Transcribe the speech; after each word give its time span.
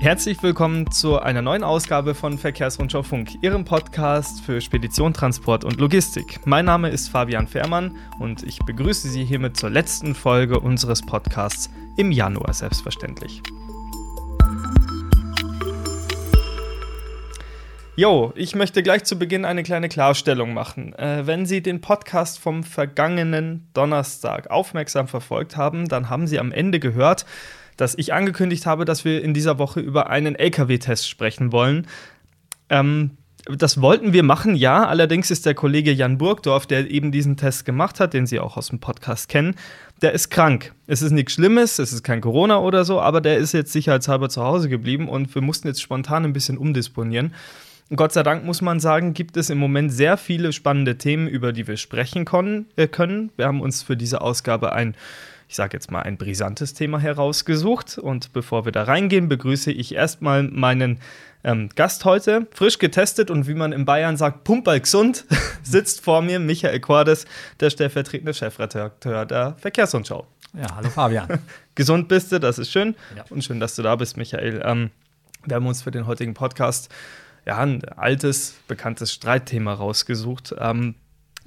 Herzlich 0.00 0.42
willkommen 0.42 0.90
zu 0.90 1.20
einer 1.20 1.42
neuen 1.42 1.62
Ausgabe 1.62 2.14
von 2.14 2.38
Verkehrsrundschau 2.38 3.02
Funk, 3.02 3.32
Ihrem 3.42 3.66
Podcast 3.66 4.40
für 4.40 4.62
Spedition, 4.62 5.12
Transport 5.12 5.62
und 5.62 5.78
Logistik. 5.78 6.40
Mein 6.46 6.64
Name 6.64 6.88
ist 6.88 7.08
Fabian 7.08 7.46
Fehrmann 7.46 7.94
und 8.18 8.42
ich 8.42 8.60
begrüße 8.60 9.10
Sie 9.10 9.26
hiermit 9.26 9.58
zur 9.58 9.68
letzten 9.68 10.14
Folge 10.14 10.58
unseres 10.58 11.02
Podcasts 11.02 11.68
im 11.98 12.12
Januar 12.12 12.54
selbstverständlich. 12.54 13.42
Jo, 17.94 18.32
ich 18.34 18.54
möchte 18.54 18.82
gleich 18.82 19.04
zu 19.04 19.18
Beginn 19.18 19.44
eine 19.44 19.62
kleine 19.62 19.90
Klarstellung 19.90 20.54
machen. 20.54 20.94
Äh, 20.94 21.26
wenn 21.26 21.44
Sie 21.44 21.62
den 21.62 21.82
Podcast 21.82 22.38
vom 22.38 22.64
vergangenen 22.64 23.68
Donnerstag 23.74 24.50
aufmerksam 24.50 25.08
verfolgt 25.08 25.58
haben, 25.58 25.88
dann 25.88 26.08
haben 26.08 26.26
Sie 26.26 26.38
am 26.38 26.52
Ende 26.52 26.80
gehört, 26.80 27.26
dass 27.80 27.96
ich 27.96 28.12
angekündigt 28.12 28.66
habe, 28.66 28.84
dass 28.84 29.04
wir 29.04 29.22
in 29.22 29.34
dieser 29.34 29.58
Woche 29.58 29.80
über 29.80 30.10
einen 30.10 30.34
LKW-Test 30.34 31.08
sprechen 31.08 31.52
wollen. 31.52 31.86
Ähm, 32.68 33.12
das 33.46 33.80
wollten 33.80 34.12
wir 34.12 34.22
machen, 34.22 34.54
ja. 34.54 34.86
Allerdings 34.86 35.30
ist 35.30 35.46
der 35.46 35.54
Kollege 35.54 35.92
Jan 35.92 36.18
Burgdorf, 36.18 36.66
der 36.66 36.90
eben 36.90 37.10
diesen 37.10 37.36
Test 37.36 37.64
gemacht 37.64 37.98
hat, 37.98 38.12
den 38.12 38.26
Sie 38.26 38.38
auch 38.38 38.56
aus 38.56 38.68
dem 38.68 38.80
Podcast 38.80 39.28
kennen, 39.28 39.54
der 40.02 40.12
ist 40.12 40.30
krank. 40.30 40.74
Es 40.86 41.02
ist 41.02 41.12
nichts 41.12 41.32
Schlimmes, 41.32 41.78
es 41.78 41.92
ist 41.92 42.02
kein 42.02 42.20
Corona 42.20 42.58
oder 42.58 42.84
so, 42.84 43.00
aber 43.00 43.20
der 43.20 43.38
ist 43.38 43.52
jetzt 43.52 43.72
sicherheitshalber 43.72 44.28
zu 44.28 44.42
Hause 44.42 44.68
geblieben 44.68 45.08
und 45.08 45.34
wir 45.34 45.42
mussten 45.42 45.68
jetzt 45.68 45.80
spontan 45.80 46.24
ein 46.24 46.32
bisschen 46.32 46.58
umdisponieren. 46.58 47.34
Gott 47.96 48.12
sei 48.12 48.22
Dank 48.22 48.44
muss 48.44 48.62
man 48.62 48.78
sagen, 48.78 49.14
gibt 49.14 49.36
es 49.36 49.50
im 49.50 49.58
Moment 49.58 49.92
sehr 49.92 50.16
viele 50.16 50.52
spannende 50.52 50.96
Themen, 50.96 51.26
über 51.26 51.52
die 51.52 51.66
wir 51.66 51.76
sprechen 51.76 52.24
äh, 52.76 52.86
können. 52.86 53.30
Wir 53.36 53.46
haben 53.46 53.60
uns 53.60 53.82
für 53.82 53.96
diese 53.96 54.20
Ausgabe 54.20 54.72
ein 54.72 54.94
ich 55.50 55.56
sage 55.56 55.76
jetzt 55.76 55.90
mal, 55.90 56.02
ein 56.02 56.16
brisantes 56.16 56.74
Thema 56.74 57.00
herausgesucht. 57.00 57.98
Und 57.98 58.32
bevor 58.32 58.66
wir 58.66 58.70
da 58.70 58.84
reingehen, 58.84 59.28
begrüße 59.28 59.72
ich 59.72 59.92
erstmal 59.96 60.44
meinen 60.44 61.00
ähm, 61.42 61.70
Gast 61.74 62.04
heute, 62.04 62.46
frisch 62.52 62.78
getestet 62.78 63.32
und 63.32 63.48
wie 63.48 63.54
man 63.54 63.72
in 63.72 63.84
Bayern 63.84 64.16
sagt, 64.16 64.44
pumperl 64.44 64.78
gesund, 64.78 65.24
sitzt 65.64 66.02
vor 66.02 66.22
mir 66.22 66.38
Michael 66.38 66.78
Quades, 66.78 67.26
der 67.58 67.70
stellvertretende 67.70 68.32
Chefredakteur 68.32 69.26
der 69.26 69.56
Verkehrsrundschau. 69.58 70.24
Ja, 70.52 70.76
hallo 70.76 70.88
Fabian. 70.88 71.40
gesund 71.74 72.06
bist 72.06 72.30
du, 72.30 72.38
das 72.38 72.60
ist 72.60 72.70
schön. 72.70 72.94
Ja. 73.16 73.24
Und 73.28 73.42
schön, 73.42 73.58
dass 73.58 73.74
du 73.74 73.82
da 73.82 73.96
bist, 73.96 74.16
Michael. 74.16 74.62
Ähm, 74.64 74.90
wir 75.46 75.56
haben 75.56 75.66
uns 75.66 75.82
für 75.82 75.90
den 75.90 76.06
heutigen 76.06 76.34
Podcast 76.34 76.90
ja, 77.44 77.58
ein 77.58 77.84
altes, 77.96 78.54
bekanntes 78.68 79.12
Streitthema 79.12 79.72
rausgesucht. 79.72 80.54
Ähm, 80.60 80.94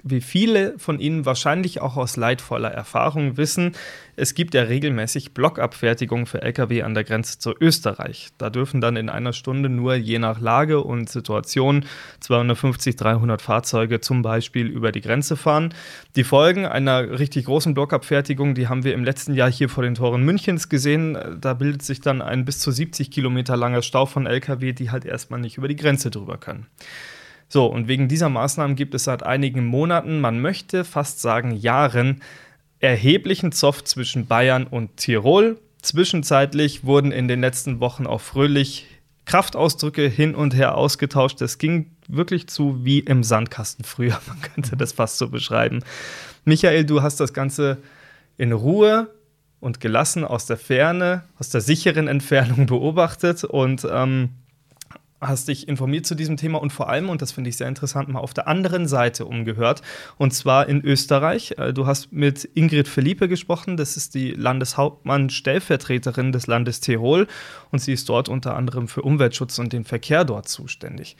wie 0.04 0.22
viele 0.22 0.78
von 0.78 1.00
Ihnen 1.00 1.26
wahrscheinlich 1.26 1.82
auch 1.82 1.96
aus 1.96 2.18
leidvoller 2.18 2.72
Erfahrung 2.72 3.38
wissen, 3.38 3.74
es 4.16 4.36
gibt 4.36 4.54
ja 4.54 4.64
regelmäßig 4.64 5.34
Blockabfertigung 5.34 6.28
für 6.28 6.42
Lkw 6.42 6.84
an 6.84 6.94
der 6.94 7.04
Grenze 7.04 7.40
zu 7.40 7.56
Österreich. 7.60 8.30
Da 8.38 8.52
dürfen 8.52 8.80
dann 8.80 8.96
in 8.96 9.10
einer 9.10 9.34
Stunde 9.34 9.70
nur 9.70 9.96
je 9.96 10.20
nach 10.20 10.40
Lage 10.40 10.82
und 10.82 11.10
Situation 11.10 11.86
250, 12.20 12.96
300 12.96 13.42
Fahrzeuge 13.42 14.02
zum 14.02 14.22
Beispiel 14.22 14.68
über 14.68 14.92
die 14.92 15.02
Grenze 15.02 15.36
fahren. 15.36 15.74
Die 16.16 16.24
Folgen 16.24 16.66
einer 16.66 17.18
richtig 17.18 17.46
großen 17.46 17.74
Blockabfertigung, 17.74 18.54
die 18.54 18.68
haben 18.68 18.84
wir 18.84 18.94
im 18.94 19.04
letzten 19.04 19.34
Jahr 19.34 19.52
hier 19.52 19.70
vor 19.70 19.84
den 19.84 19.96
Toren 19.96 20.24
Münchens 20.24 20.70
gesehen. 20.70 21.18
Da 21.42 21.56
bildet 21.56 21.82
sich 21.82 22.02
dann 22.02 22.22
ein 22.22 22.46
bis 22.46 22.60
zu 22.60 22.72
70 22.72 23.10
Kilometer 23.10 23.58
langer 23.58 23.82
Stau 23.82 24.06
von 24.06 24.28
Lkw, 24.28 24.74
die 24.74 24.92
halt 24.92 25.06
erstmal 25.06 25.40
nicht 25.40 25.58
über 25.58 25.68
die 25.68 25.76
Grenze 25.76 26.12
drüber 26.12 26.38
können. 26.38 26.68
So, 27.54 27.68
und 27.68 27.88
wegen 27.88 28.08
dieser 28.08 28.30
Maßnahmen 28.30 28.76
gibt 28.76 28.96
es 28.96 29.04
seit 29.04 29.22
einigen 29.22 29.64
Monaten, 29.64 30.20
man 30.20 30.42
möchte 30.42 30.84
fast 30.84 31.22
sagen 31.22 31.52
Jahren, 31.52 32.24
erheblichen 32.80 33.52
Zoff 33.52 33.84
zwischen 33.84 34.26
Bayern 34.26 34.66
und 34.66 34.98
Tirol. 34.98 35.60
Zwischenzeitlich 35.80 36.84
wurden 36.84 37.12
in 37.12 37.28
den 37.28 37.42
letzten 37.42 37.80
Wochen 37.80 38.08
auch 38.08 38.22
fröhlich 38.22 38.88
Kraftausdrücke 39.26 40.08
hin 40.08 40.34
und 40.34 40.56
her 40.56 40.76
ausgetauscht. 40.76 41.42
Das 41.42 41.60
ging 41.60 41.92
wirklich 42.08 42.48
zu 42.48 42.84
wie 42.84 43.02
im 43.02 43.22
Sandkasten 43.22 43.86
früher, 43.86 44.20
man 44.28 44.42
könnte 44.42 44.76
das 44.76 44.92
fast 44.92 45.20
so 45.20 45.30
beschreiben. 45.30 45.84
Michael, 46.46 46.86
du 46.86 47.04
hast 47.04 47.20
das 47.20 47.34
Ganze 47.34 47.78
in 48.36 48.52
Ruhe 48.52 49.14
und 49.60 49.80
gelassen 49.80 50.24
aus 50.24 50.48
der 50.48 50.58
Ferne, 50.58 51.26
aus 51.38 51.50
der 51.50 51.62
sicheren 51.62 52.08
Entfernung 52.08 52.66
beobachtet 52.66 53.44
und 53.44 53.88
ähm, 53.88 54.30
hast 55.28 55.48
dich 55.48 55.68
informiert 55.68 56.06
zu 56.06 56.16
diesem 56.16 56.38
Thema 56.38 56.62
und 56.62 56.72
vor 56.72 56.90
allem, 56.90 57.10
und 57.10 57.22
das 57.22 57.32
finde 57.32 57.50
ich 57.50 57.58
sehr 57.58 57.68
interessant, 57.68 58.10
mal 58.10 58.20
auf 58.20 58.34
der 58.34 58.48
anderen 58.48 58.88
Seite 58.88 59.26
umgehört, 59.26 59.82
und 60.18 60.34
zwar 60.34 60.68
in 60.68 60.84
Österreich. 60.84 61.56
Äh, 61.58 61.74
du 61.74 61.88
hast 61.88 62.12
mit 62.12 62.50
Ingrid 62.54 62.88
Felipe 62.88 63.28
gesprochen, 63.28 63.78
das 63.78 63.98
ist 63.98 64.16
die 64.16 64.32
Landeshauptmann-Stellvertreterin 64.32 66.32
des 66.32 66.48
Landes 66.48 66.80
Tirol 66.80 67.28
und 67.72 67.80
sie 67.80 67.94
ist 67.94 68.10
dort 68.10 68.30
unter 68.30 68.56
anderem 68.56 68.88
für 68.88 69.02
Umweltschutz 69.02 69.60
und 69.60 69.74
den 69.74 69.84
Verkehr 69.84 70.26
dort 70.26 70.48
zuständig. 70.48 71.16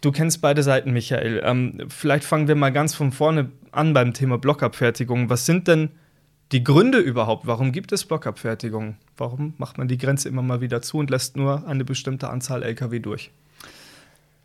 Du 0.00 0.12
kennst 0.12 0.40
beide 0.40 0.62
Seiten, 0.62 0.92
Michael. 0.92 1.42
Ähm, 1.44 1.78
vielleicht 1.88 2.24
fangen 2.24 2.48
wir 2.48 2.54
mal 2.54 2.72
ganz 2.72 2.94
von 2.94 3.12
vorne 3.12 3.50
an 3.70 3.92
beim 3.92 4.14
Thema 4.14 4.38
Blockabfertigung. 4.38 5.28
Was 5.28 5.44
sind 5.44 5.68
denn 5.68 5.90
die 6.52 6.64
Gründe 6.64 6.98
überhaupt, 6.98 7.46
warum 7.46 7.72
gibt 7.72 7.92
es 7.92 8.04
Blockabfertigung? 8.04 8.96
Warum 9.16 9.54
macht 9.58 9.78
man 9.78 9.88
die 9.88 9.98
Grenze 9.98 10.28
immer 10.28 10.42
mal 10.42 10.60
wieder 10.60 10.82
zu 10.82 10.98
und 10.98 11.10
lässt 11.10 11.36
nur 11.36 11.66
eine 11.66 11.84
bestimmte 11.84 12.28
Anzahl 12.28 12.62
Lkw 12.62 12.98
durch? 12.98 13.30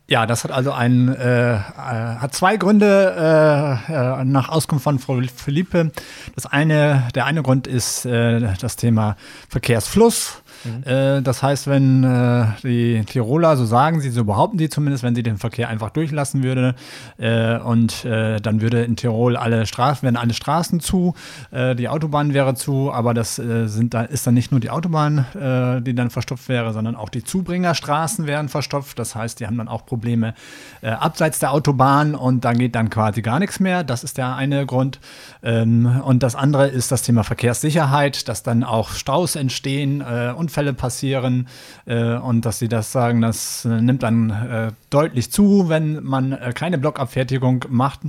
Ja, 0.08 0.24
das 0.24 0.44
hat 0.44 0.52
also 0.52 0.70
ein, 0.70 1.08
äh, 1.08 1.54
äh, 1.54 1.58
hat 1.58 2.32
zwei 2.32 2.56
Gründe 2.58 3.82
äh, 3.88 4.20
äh, 4.20 4.24
nach 4.24 4.48
Auskunft 4.48 4.84
von 4.84 5.00
Frau 5.00 5.20
Philippe. 5.34 5.90
Das 6.36 6.46
eine, 6.46 7.08
der 7.16 7.24
eine 7.24 7.42
Grund 7.42 7.66
ist 7.66 8.06
äh, 8.06 8.54
das 8.60 8.76
Thema 8.76 9.16
Verkehrsfluss. 9.48 10.42
Mhm. 10.66 10.82
Äh, 10.90 11.22
das 11.22 11.42
heißt, 11.42 11.66
wenn 11.66 12.04
äh, 12.04 12.46
die 12.62 13.04
Tiroler, 13.04 13.56
so 13.56 13.64
sagen 13.64 14.00
sie, 14.00 14.10
so 14.10 14.24
behaupten 14.24 14.58
sie 14.58 14.68
zumindest, 14.68 15.02
wenn 15.04 15.14
sie 15.14 15.22
den 15.22 15.38
Verkehr 15.38 15.68
einfach 15.68 15.90
durchlassen 15.90 16.42
würde 16.42 16.74
äh, 17.18 17.58
und 17.58 18.04
äh, 18.04 18.40
dann 18.40 18.60
würde 18.60 18.82
in 18.84 18.96
Tirol 18.96 19.36
alle 19.36 19.66
Straßen, 19.66 20.02
werden 20.02 20.16
alle 20.16 20.34
Straßen 20.34 20.80
zu, 20.80 21.14
äh, 21.50 21.74
die 21.74 21.88
Autobahn 21.88 22.34
wäre 22.34 22.54
zu, 22.54 22.92
aber 22.92 23.14
das 23.14 23.36
sind 23.36 23.94
da, 23.94 24.02
ist 24.02 24.26
dann 24.26 24.34
nicht 24.34 24.50
nur 24.50 24.60
die 24.60 24.70
Autobahn, 24.70 25.26
die 25.34 25.94
dann 25.94 26.10
verstopft 26.10 26.48
wäre, 26.48 26.72
sondern 26.72 26.96
auch 26.96 27.08
die 27.08 27.22
Zubringerstraßen 27.22 28.26
wären 28.26 28.48
verstopft. 28.48 28.98
Das 28.98 29.14
heißt, 29.14 29.40
die 29.40 29.46
haben 29.46 29.58
dann 29.58 29.68
auch 29.68 29.84
Probleme 29.84 30.34
abseits 30.82 31.38
der 31.38 31.52
Autobahn 31.52 32.14
und 32.14 32.44
da 32.44 32.52
geht 32.52 32.74
dann 32.74 32.90
quasi 32.90 33.22
gar 33.22 33.38
nichts 33.38 33.60
mehr. 33.60 33.84
Das 33.84 34.04
ist 34.04 34.18
der 34.18 34.36
eine 34.36 34.66
Grund. 34.66 35.00
Ähm, 35.42 36.00
und 36.04 36.22
das 36.22 36.34
andere 36.34 36.68
ist 36.68 36.92
das 36.92 37.02
Thema 37.02 37.24
Verkehrssicherheit, 37.24 38.28
dass 38.28 38.42
dann 38.42 38.64
auch 38.64 38.90
Staus 38.90 39.36
entstehen 39.36 40.02
und 40.36 40.50
Unfälle 40.56 40.72
passieren 40.72 41.48
äh, 41.84 42.14
und 42.14 42.46
dass 42.46 42.58
sie 42.58 42.68
das 42.68 42.90
sagen, 42.90 43.20
das 43.20 43.66
äh, 43.66 43.80
nimmt 43.82 44.02
dann 44.02 44.30
äh, 44.30 44.72
deutlich 44.88 45.30
zu, 45.30 45.68
wenn 45.68 46.02
man 46.02 46.32
äh, 46.32 46.52
keine 46.54 46.78
Blockabfertigung 46.78 47.66
macht. 47.68 48.00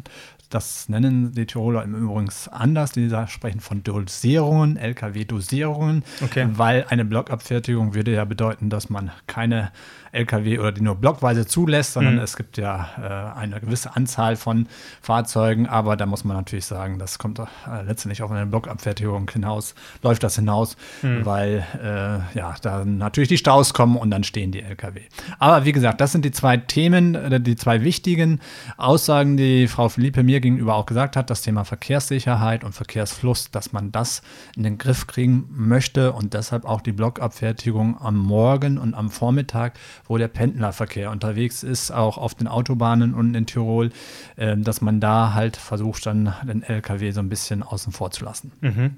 Das 0.50 0.88
nennen 0.88 1.34
die 1.34 1.46
Tiroler 1.46 1.84
im 1.84 1.94
Übrigen 1.94 2.30
anders. 2.52 2.94
Die 2.94 3.12
sprechen 3.28 3.60
von 3.60 3.84
Dosierungen, 3.84 4.78
LKW-Dosierungen, 4.78 6.06
okay. 6.24 6.48
weil 6.54 6.86
eine 6.88 7.04
Blockabfertigung 7.04 7.94
würde 7.94 8.14
ja 8.14 8.24
bedeuten, 8.24 8.70
dass 8.70 8.90
man 8.90 9.12
keine 9.28 9.74
LKW 10.12 10.60
oder 10.60 10.72
die 10.72 10.82
nur 10.82 10.96
blockweise 10.96 11.46
zulässt, 11.46 11.94
sondern 11.94 12.16
mhm. 12.16 12.22
es 12.22 12.38
gibt 12.38 12.58
ja 12.58 13.34
äh, 13.36 13.40
eine 13.40 13.60
gewisse 13.60 13.96
Anzahl 13.96 14.36
von 14.36 14.68
Fahrzeugen. 15.02 15.68
Aber 15.68 15.96
da 15.96 16.06
muss 16.06 16.24
man 16.24 16.38
natürlich 16.38 16.66
sagen, 16.66 17.00
das 17.00 17.20
kommt 17.20 17.40
äh, 17.40 17.46
letztendlich 17.86 18.22
auf 18.22 18.32
eine 18.32 18.46
Blockabfertigung 18.46 19.30
hinaus, 19.32 19.76
läuft 20.04 20.24
das 20.24 20.36
hinaus, 20.36 20.78
mhm. 21.02 21.26
weil 21.26 21.66
äh, 21.82 22.38
ja, 22.38 22.56
da 22.62 22.86
natürlich 22.86 23.30
die 23.30 23.38
Staus 23.38 23.74
kommen 23.74 23.98
und 23.98 24.12
dann 24.12 24.24
stehen 24.24 24.52
die 24.52 24.62
LKW. 24.62 25.02
Aber 25.40 25.66
wie 25.66 25.72
gesagt, 25.72 26.02
das 26.02 26.12
sind 26.12 26.26
die 26.26 26.32
zwei 26.32 26.58
Themen, 26.58 27.16
äh, 27.16 27.40
die 27.40 27.56
zwei 27.56 27.84
wichtigen 27.84 28.40
Aussagen, 28.78 29.38
die 29.38 29.68
Frau 29.68 29.90
Philippe 29.90 30.24
mir 30.24 30.40
gegenüber 30.40 30.76
auch 30.76 30.86
gesagt 30.86 31.16
hat, 31.16 31.30
das 31.30 31.42
Thema 31.42 31.64
Verkehrssicherheit 31.64 32.64
und 32.64 32.74
Verkehrsfluss, 32.74 33.52
dass 33.52 33.74
man 33.74 33.92
das 33.92 34.22
in 34.56 34.64
den 34.64 34.78
Griff 34.78 35.08
kriegen 35.08 35.48
möchte 35.50 36.14
und 36.14 36.34
deshalb 36.34 36.66
auch 36.66 36.82
die 36.82 36.92
Blockabfertigung 36.92 38.00
am 38.00 38.18
Morgen 38.18 38.78
und 38.78 38.94
am 38.94 39.10
Vormittag, 39.10 39.74
wo 40.08 40.18
der 40.18 40.28
Pendlerverkehr 40.28 41.12
unterwegs 41.12 41.64
ist, 41.64 41.92
auch 41.92 42.18
auf 42.18 42.36
den 42.36 42.48
Autobahnen 42.48 43.14
und 43.14 43.36
in 43.36 43.46
Tirol, 43.46 43.92
äh, 44.36 44.58
dass 44.58 44.82
man 44.82 45.00
da 45.00 45.34
halt 45.34 45.58
versucht, 45.58 46.06
dann 46.06 46.34
den 46.48 46.64
LKW 46.64 47.12
so 47.12 47.20
ein 47.20 47.30
bisschen 47.30 47.64
außen 47.64 47.92
vor 47.92 48.12
zu 48.12 48.26
lassen. 48.26 48.52
Mhm. 48.62 48.96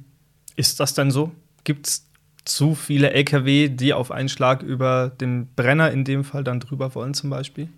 Ist 0.56 0.80
das 0.80 0.94
denn 0.94 1.12
so? 1.12 1.32
Gibt 1.64 1.88
es 1.88 2.10
zu 2.46 2.76
viele 2.76 3.12
LKW, 3.12 3.70
die 3.70 3.94
auf 3.94 4.12
einen 4.12 4.30
Schlag 4.30 4.64
über 4.64 5.10
den 5.10 5.48
Brenner 5.56 5.92
in 5.92 6.04
dem 6.04 6.24
Fall 6.24 6.44
dann 6.44 6.60
drüber 6.60 6.96
wollen, 6.96 7.14
zum 7.14 7.30
Beispiel? 7.30 7.70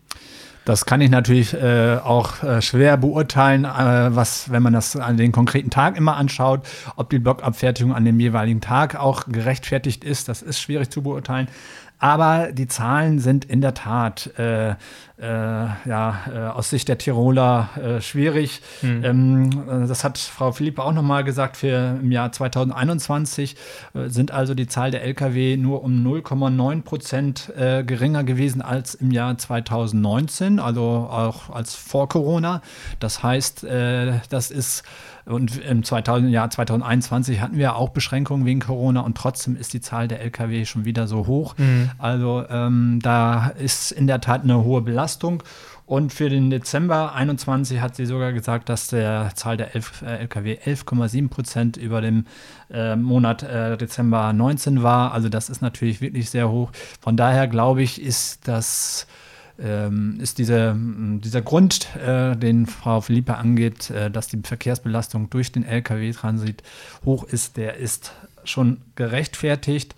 Das 0.64 0.86
kann 0.86 1.02
ich 1.02 1.10
natürlich 1.10 1.56
äh, 1.56 1.98
auch 2.04 2.44
äh, 2.44 2.62
schwer 2.62 2.96
beurteilen, 2.96 3.66
äh, 3.66 4.16
was, 4.16 4.52
wenn 4.52 4.62
man 4.62 4.74
das 4.74 4.96
an 4.96 5.18
den 5.18 5.32
konkreten 5.32 5.72
Tag 5.72 5.98
immer 5.98 6.18
anschaut, 6.18 6.68
ob 6.96 7.10
die 7.10 7.18
Blockabfertigung 7.18 7.96
an 7.96 8.06
dem 8.06 8.20
jeweiligen 8.20 8.62
Tag 8.62 8.96
auch 8.96 9.26
gerechtfertigt 9.28 10.04
ist. 10.04 10.30
Das 10.30 10.44
ist 10.44 10.60
schwierig 10.60 10.92
zu 10.92 11.02
beurteilen. 11.02 11.48
Aber 12.02 12.52
die 12.52 12.68
Zahlen 12.68 13.20
sind 13.20 13.46
in 13.46 13.62
der 13.62 13.76
Tat 13.76 14.38
äh, 14.40 14.74
äh, 15.22 15.26
ja, 15.26 16.20
äh, 16.34 16.38
aus 16.40 16.72
Sicht 16.72 16.88
der 16.88 16.98
Tiroler 16.98 17.70
äh, 17.78 18.02
schwierig. 18.02 18.62
Hm. 18.82 19.04
Ähm, 19.04 19.88
das 19.88 20.04
hat 20.04 20.18
Frau 20.18 20.52
Philippe 20.52 20.84
auch 20.84 20.94
nochmal 20.94 21.24
gesagt, 21.24 21.58
für 21.58 22.00
im 22.02 22.12
Jahr 22.12 22.32
2021 22.32 23.56
äh, 23.94 24.10
sind 24.10 24.32
also 24.32 24.56
die 24.56 24.68
Zahl 24.68 24.90
der 24.90 25.04
Lkw 25.04 25.58
nur 25.58 25.84
um 25.84 26.06
0,9 26.06 26.82
Prozent 26.82 27.54
äh, 27.56 27.84
geringer 27.84 28.24
gewesen 28.24 28.62
als 28.62 28.96
im 28.96 29.12
Jahr 29.12 29.38
2019, 29.38 30.60
also 30.60 30.82
auch 30.82 31.52
als 31.52 31.76
vor 31.76 32.10
Corona. 32.10 32.62
Das 33.00 33.22
heißt, 33.22 33.64
äh, 33.64 34.14
das 34.30 34.50
ist 34.50 34.84
und 35.26 35.58
im 35.64 35.84
2000, 35.84 36.32
Jahr 36.32 36.50
2021 36.50 37.42
hatten 37.42 37.58
wir 37.58 37.76
auch 37.76 37.90
Beschränkungen 37.90 38.46
wegen 38.46 38.60
Corona 38.60 39.02
und 39.02 39.16
trotzdem 39.16 39.56
ist 39.56 39.74
die 39.74 39.82
Zahl 39.82 40.08
der 40.08 40.22
Lkw 40.22 40.66
schon 40.66 40.86
wieder 40.86 41.08
so 41.08 41.28
hoch. 41.28 41.56
Mhm. 41.58 41.92
Also 41.98 42.44
ähm, 42.50 43.00
da 43.02 43.50
ist 43.50 43.92
in 43.92 44.08
der 44.08 44.22
Tat 44.22 44.44
eine 44.44 44.64
hohe 44.64 44.82
Belastung. 44.82 45.11
Belastung. 45.12 45.44
Und 45.86 46.14
für 46.14 46.30
den 46.30 46.50
Dezember 46.50 47.14
21 47.14 47.82
hat 47.82 47.98
sie 47.98 48.06
sogar 48.06 48.32
gesagt, 48.32 48.70
dass 48.70 48.88
der 48.88 49.32
Zahl 49.36 49.58
der 49.58 49.76
11, 49.76 50.04
äh, 50.04 50.18
Lkw 50.20 50.58
11,7 50.66 51.30
Prozent 51.30 51.78
über 51.78 52.00
dem 52.00 52.26
äh, 52.72 52.96
Monat 52.96 53.44
äh, 53.44 53.78
Dezember 53.78 54.32
19 54.32 54.84
war. 54.84 55.12
Also 55.14 55.28
das 55.28 55.50
ist 55.50 55.62
natürlich 55.62 56.00
wirklich 56.00 56.30
sehr 56.30 56.50
hoch. 56.50 56.72
Von 57.02 57.18
daher 57.18 57.48
glaube 57.48 57.82
ich, 57.82 58.02
ist 58.02 58.48
das 58.48 59.06
ähm, 59.60 60.18
ist 60.22 60.38
diese, 60.38 60.76
dieser 60.78 61.42
Grund, 61.42 61.94
äh, 61.98 62.36
den 62.38 62.66
Frau 62.68 63.02
Philippe 63.02 63.36
angeht, 63.36 63.90
äh, 63.90 64.10
dass 64.10 64.28
die 64.28 64.40
Verkehrsbelastung 64.42 65.30
durch 65.30 65.52
den 65.52 65.64
Lkw-Transit 65.66 66.64
hoch 67.06 67.26
ist, 67.26 67.58
der 67.58 67.76
ist 67.76 68.14
schon 68.44 68.82
gerechtfertigt. 68.96 69.94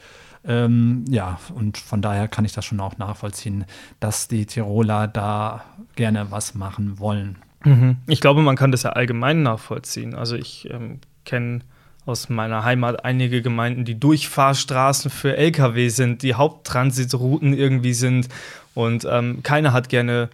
Ähm, 0.46 1.06
ja, 1.10 1.40
und 1.56 1.78
von 1.78 2.02
daher 2.02 2.28
kann 2.28 2.46
ich 2.46 2.54
das 2.54 2.66
schon 2.66 2.80
auch 2.80 2.98
nachvollziehen, 2.98 3.66
dass 4.00 4.28
die 4.28 4.46
Tiroler 4.46 5.08
da 5.08 5.64
gerne 5.96 6.32
was 6.32 6.54
machen 6.54 7.00
wollen. 7.00 7.38
Mhm. 7.64 7.98
Ich 8.08 8.20
glaube, 8.20 8.42
man 8.42 8.56
kann 8.56 8.72
das 8.72 8.84
ja 8.84 8.92
allgemein 8.92 9.44
nachvollziehen. 9.44 10.16
Also 10.16 10.36
ich 10.36 10.70
ähm, 10.70 11.00
kenne 11.24 11.62
aus 12.06 12.28
meiner 12.28 12.66
Heimat 12.66 13.06
einige 13.06 13.42
Gemeinden, 13.42 13.86
die 13.86 13.98
Durchfahrstraßen 13.98 15.10
für 15.10 15.38
Lkw 15.38 15.88
sind, 15.88 16.22
die 16.22 16.36
Haupttransitrouten 16.36 17.54
irgendwie 17.54 17.94
sind 17.94 18.28
und 18.74 19.08
ähm, 19.10 19.42
keiner 19.44 19.72
hat 19.72 19.88
gerne, 19.88 20.30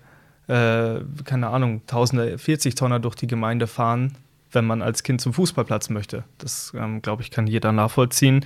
äh, 0.48 0.96
keine 1.26 1.50
Ahnung, 1.50 1.82
tausende 1.86 2.40
40 2.40 2.74
Tonner 2.74 3.00
durch 3.00 3.14
die 3.14 3.28
Gemeinde 3.28 3.68
fahren, 3.68 4.16
wenn 4.52 4.66
man 4.66 4.82
als 4.82 5.04
Kind 5.04 5.22
zum 5.22 5.34
Fußballplatz 5.34 5.90
möchte. 5.90 6.24
Das, 6.40 6.74
ähm, 6.76 7.04
glaube 7.04 7.22
ich, 7.22 7.30
kann 7.30 7.46
jeder 7.46 7.72
nachvollziehen 7.72 8.44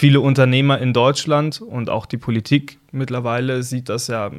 viele 0.00 0.22
Unternehmer 0.22 0.78
in 0.78 0.94
Deutschland 0.94 1.60
und 1.60 1.90
auch 1.90 2.06
die 2.06 2.16
Politik 2.16 2.78
mittlerweile 2.90 3.62
sieht 3.62 3.90
das 3.90 4.06
ja, 4.06 4.30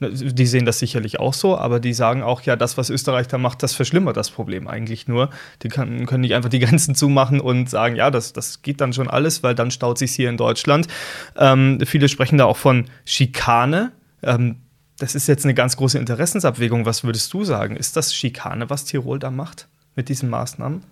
die 0.00 0.46
sehen 0.46 0.64
das 0.64 0.78
sicherlich 0.78 1.20
auch 1.20 1.34
so, 1.34 1.58
aber 1.58 1.80
die 1.80 1.92
sagen 1.92 2.22
auch, 2.22 2.40
ja, 2.40 2.56
das, 2.56 2.78
was 2.78 2.88
Österreich 2.88 3.28
da 3.28 3.36
macht, 3.36 3.62
das 3.62 3.74
verschlimmert 3.74 4.16
das 4.16 4.30
Problem 4.30 4.66
eigentlich 4.66 5.06
nur. 5.06 5.28
Die 5.62 5.68
kann, 5.68 6.06
können 6.06 6.22
nicht 6.22 6.34
einfach 6.34 6.48
die 6.48 6.58
Grenzen 6.64 6.94
zumachen 6.94 7.42
und 7.42 7.68
sagen, 7.68 7.94
ja, 7.94 8.10
das, 8.10 8.32
das 8.32 8.62
geht 8.62 8.80
dann 8.80 8.94
schon 8.94 9.08
alles, 9.08 9.42
weil 9.42 9.54
dann 9.54 9.70
staut 9.70 9.98
sich 9.98 10.12
hier 10.12 10.30
in 10.30 10.38
Deutschland. 10.38 10.88
Ähm, 11.36 11.78
viele 11.84 12.08
sprechen 12.08 12.38
da 12.38 12.46
auch 12.46 12.56
von 12.56 12.86
Schikane. 13.04 13.92
Ähm, 14.22 14.56
das 14.98 15.14
ist 15.14 15.28
jetzt 15.28 15.44
eine 15.44 15.52
ganz 15.52 15.76
große 15.76 15.98
Interessensabwägung. 15.98 16.86
Was 16.86 17.04
würdest 17.04 17.34
du 17.34 17.44
sagen? 17.44 17.76
Ist 17.76 17.98
das 17.98 18.14
Schikane, 18.14 18.70
was 18.70 18.86
Tirol 18.86 19.18
da 19.18 19.30
macht 19.30 19.68
mit 19.94 20.08
diesen 20.08 20.30
Maßnahmen? 20.30 20.82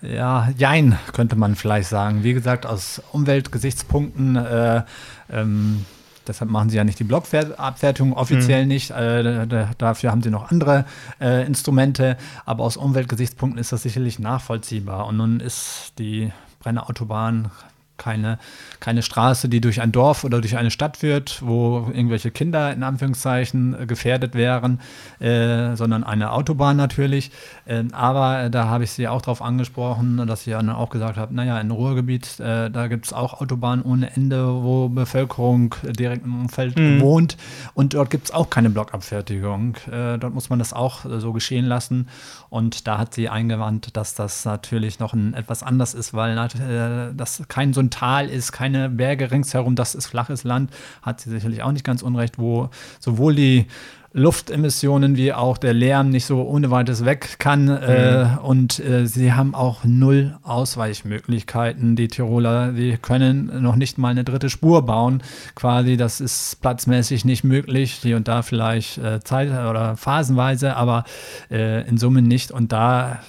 Ja, 0.00 0.48
jein, 0.56 0.98
könnte 1.12 1.36
man 1.36 1.56
vielleicht 1.56 1.88
sagen. 1.88 2.22
Wie 2.22 2.32
gesagt, 2.32 2.66
aus 2.66 3.02
Umweltgesichtspunkten, 3.12 4.36
äh, 4.36 4.82
ähm, 5.30 5.84
deshalb 6.26 6.50
machen 6.50 6.70
sie 6.70 6.76
ja 6.76 6.84
nicht 6.84 7.00
die 7.00 7.04
Blockabwertung 7.04 8.12
offiziell 8.12 8.62
mhm. 8.62 8.68
nicht. 8.68 8.90
Äh, 8.90 9.46
dafür 9.76 10.10
haben 10.12 10.22
sie 10.22 10.30
noch 10.30 10.50
andere 10.50 10.84
äh, 11.20 11.44
Instrumente. 11.46 12.16
Aber 12.44 12.64
aus 12.64 12.76
Umweltgesichtspunkten 12.76 13.60
ist 13.60 13.72
das 13.72 13.82
sicherlich 13.82 14.18
nachvollziehbar. 14.18 15.06
Und 15.06 15.16
nun 15.16 15.40
ist 15.40 15.94
die 15.98 16.32
Brennerautobahn 16.60 17.50
keine, 17.98 18.38
keine 18.80 19.02
Straße, 19.02 19.48
die 19.48 19.60
durch 19.60 19.80
ein 19.80 19.92
Dorf 19.92 20.24
oder 20.24 20.40
durch 20.40 20.56
eine 20.56 20.70
Stadt 20.70 20.96
führt, 20.96 21.42
wo 21.44 21.88
irgendwelche 21.92 22.30
Kinder 22.30 22.72
in 22.72 22.82
Anführungszeichen 22.82 23.86
gefährdet 23.86 24.34
wären, 24.34 24.80
äh, 25.20 25.76
sondern 25.76 26.04
eine 26.04 26.32
Autobahn 26.32 26.76
natürlich. 26.76 27.30
Äh, 27.66 27.84
aber 27.92 28.48
da 28.50 28.66
habe 28.66 28.84
ich 28.84 28.92
sie 28.92 29.08
auch 29.08 29.22
darauf 29.22 29.42
angesprochen, 29.42 30.26
dass 30.26 30.46
ich 30.46 30.52
dann 30.52 30.70
auch 30.70 30.90
gesagt 30.90 31.16
habe, 31.16 31.34
naja, 31.34 31.60
in 31.60 31.70
Ruhrgebiet, 31.70 32.40
äh, 32.40 32.70
da 32.70 32.88
gibt 32.88 33.06
es 33.06 33.12
auch 33.12 33.40
Autobahnen 33.40 33.84
ohne 33.84 34.14
Ende, 34.14 34.62
wo 34.62 34.88
Bevölkerung 34.88 35.74
direkt 35.82 36.24
im 36.24 36.42
Umfeld 36.42 36.78
mhm. 36.78 37.00
wohnt 37.00 37.36
und 37.74 37.94
dort 37.94 38.10
gibt 38.10 38.26
es 38.26 38.30
auch 38.30 38.50
keine 38.50 38.70
Blockabfertigung. 38.70 39.76
Äh, 39.90 40.18
dort 40.18 40.34
muss 40.34 40.50
man 40.50 40.58
das 40.58 40.72
auch 40.72 41.04
so 41.04 41.32
geschehen 41.32 41.66
lassen. 41.66 42.08
Und 42.50 42.86
da 42.86 42.98
hat 42.98 43.14
sie 43.14 43.28
eingewandt, 43.28 43.96
dass 43.96 44.14
das 44.14 44.44
natürlich 44.44 44.98
noch 44.98 45.12
ein, 45.12 45.34
etwas 45.34 45.62
anders 45.62 45.94
ist, 45.94 46.14
weil 46.14 46.36
äh, 46.38 47.14
das 47.14 47.42
kein 47.48 47.74
so 47.74 47.80
ein 47.80 47.87
Tal 47.90 48.28
ist, 48.28 48.52
keine 48.52 48.88
Berge 48.88 49.30
ringsherum, 49.30 49.74
das 49.74 49.94
ist 49.94 50.06
flaches 50.06 50.44
Land, 50.44 50.70
hat 51.02 51.20
sie 51.20 51.30
sicherlich 51.30 51.62
auch 51.62 51.72
nicht 51.72 51.84
ganz 51.84 52.02
unrecht, 52.02 52.38
wo 52.38 52.70
sowohl 53.00 53.34
die 53.34 53.66
Luftemissionen 54.14 55.16
wie 55.16 55.34
auch 55.34 55.58
der 55.58 55.74
Lärm 55.74 56.08
nicht 56.08 56.24
so 56.24 56.42
ohne 56.42 56.70
weiteres 56.70 57.04
weg 57.04 57.38
kann. 57.38 57.64
Mhm. 57.64 57.70
Äh, 57.70 58.26
und 58.42 58.78
äh, 58.80 59.06
sie 59.06 59.32
haben 59.32 59.54
auch 59.54 59.84
null 59.84 60.36
Ausweichmöglichkeiten. 60.42 61.94
Die 61.94 62.08
Tiroler, 62.08 62.72
die 62.72 62.96
können 62.96 63.62
noch 63.62 63.76
nicht 63.76 63.98
mal 63.98 64.08
eine 64.08 64.24
dritte 64.24 64.48
Spur 64.48 64.84
bauen. 64.86 65.22
Quasi, 65.54 65.96
das 65.96 66.20
ist 66.20 66.60
platzmäßig 66.62 67.24
nicht 67.24 67.44
möglich. 67.44 67.98
Hier 68.02 68.16
und 68.16 68.28
da 68.28 68.42
vielleicht 68.42 68.98
äh, 68.98 69.20
Zeit 69.20 69.50
oder 69.50 69.96
phasenweise, 69.96 70.74
aber 70.76 71.04
äh, 71.50 71.86
in 71.86 71.98
Summe 71.98 72.22
nicht. 72.22 72.50
Und 72.50 72.72
da 72.72 73.20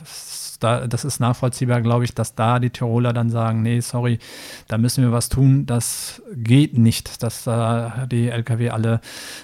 da, 0.60 0.88
das 0.88 1.06
ist 1.06 1.20
nachvollziehbar, 1.20 1.82
glaube 1.82 2.06
ich, 2.06 2.14
dass 2.14 2.36
da 2.36 2.60
die 2.60 2.70
Tiroler 2.70 3.14
dann 3.14 3.30
sagen, 3.30 3.62
nee, 3.62 3.80
sorry, 3.80 4.20
da 4.68 4.78
müssen 4.78 5.04
wir 5.04 5.12
was 5.12 5.30
tun, 5.30 5.66
das 5.66 6.22
geht 6.36 6.78
nicht, 6.78 7.24
dass 7.24 7.44
da 7.44 8.06
die 8.12 8.30
Lkw 8.30 8.70
alle 8.70 9.02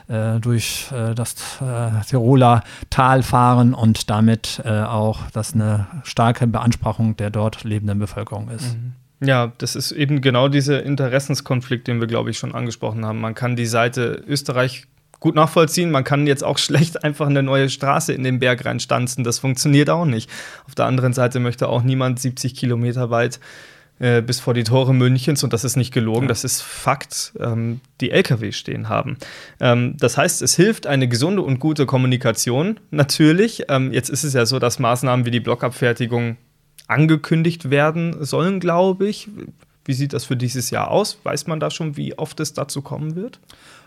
äh, 0.07 0.39
durch 0.39 0.87
äh, 0.91 1.13
das 1.15 1.35
äh, 1.61 2.03
Tiroler 2.07 2.63
Tal 2.89 3.23
fahren 3.23 3.73
und 3.73 4.09
damit 4.09 4.61
äh, 4.65 4.81
auch 4.81 5.29
das 5.31 5.53
eine 5.53 5.87
starke 6.03 6.47
Beanspruchung 6.47 7.15
der 7.17 7.29
dort 7.29 7.63
lebenden 7.63 7.99
Bevölkerung 7.99 8.49
ist. 8.49 8.75
Mhm. 8.75 8.93
Ja, 9.21 9.53
das 9.57 9.75
ist 9.75 9.91
eben 9.91 10.21
genau 10.21 10.49
dieser 10.49 10.83
Interessenskonflikt, 10.83 11.87
den 11.87 11.99
wir, 11.99 12.07
glaube 12.07 12.29
ich, 12.29 12.37
schon 12.37 12.53
angesprochen 12.53 13.05
haben. 13.05 13.21
Man 13.21 13.33
kann 13.33 13.55
die 13.55 13.65
Seite 13.65 14.23
Österreich 14.27 14.87
gut 15.25 15.33
nachvollziehen. 15.33 15.89
Man 15.89 16.03
kann 16.03 16.27
jetzt 16.27 16.43
auch 16.43 16.57
schlecht 16.59 17.03
einfach 17.03 17.25
eine 17.25 17.41
neue 17.41 17.69
Straße 17.69 18.13
in 18.13 18.23
den 18.23 18.37
Berg 18.37 18.63
reinstanzen. 18.63 19.23
Das 19.23 19.39
funktioniert 19.39 19.89
auch 19.89 20.05
nicht. 20.05 20.29
Auf 20.67 20.75
der 20.75 20.85
anderen 20.85 21.13
Seite 21.13 21.39
möchte 21.39 21.67
auch 21.67 21.81
niemand 21.81 22.19
70 22.19 22.53
Kilometer 22.53 23.09
weit 23.09 23.39
äh, 23.97 24.21
bis 24.21 24.39
vor 24.39 24.53
die 24.53 24.63
Tore 24.63 24.93
Münchens, 24.93 25.43
und 25.43 25.51
das 25.51 25.63
ist 25.63 25.77
nicht 25.77 25.93
gelogen, 25.93 26.23
ja. 26.23 26.27
das 26.27 26.43
ist 26.43 26.61
Fakt, 26.61 27.33
ähm, 27.39 27.79
die 28.01 28.11
Lkw 28.11 28.51
stehen 28.51 28.87
haben. 28.87 29.17
Ähm, 29.59 29.95
das 29.97 30.17
heißt, 30.17 30.43
es 30.43 30.55
hilft 30.55 30.85
eine 30.85 31.07
gesunde 31.07 31.41
und 31.41 31.59
gute 31.59 31.87
Kommunikation 31.87 32.79
natürlich. 32.91 33.63
Ähm, 33.69 33.93
jetzt 33.93 34.09
ist 34.09 34.25
es 34.25 34.33
ja 34.33 34.45
so, 34.45 34.59
dass 34.59 34.77
Maßnahmen 34.77 35.25
wie 35.25 35.31
die 35.31 35.39
Blockabfertigung 35.39 36.37
angekündigt 36.87 37.71
werden 37.71 38.23
sollen, 38.23 38.59
glaube 38.59 39.07
ich. 39.07 39.29
Wie 39.85 39.93
sieht 39.93 40.13
das 40.13 40.25
für 40.25 40.35
dieses 40.35 40.69
Jahr 40.69 40.91
aus? 40.91 41.17
Weiß 41.23 41.47
man 41.47 41.59
da 41.59 41.71
schon, 41.71 41.97
wie 41.97 42.15
oft 42.15 42.39
es 42.41 42.53
dazu 42.53 42.83
kommen 42.83 43.15
wird? 43.15 43.39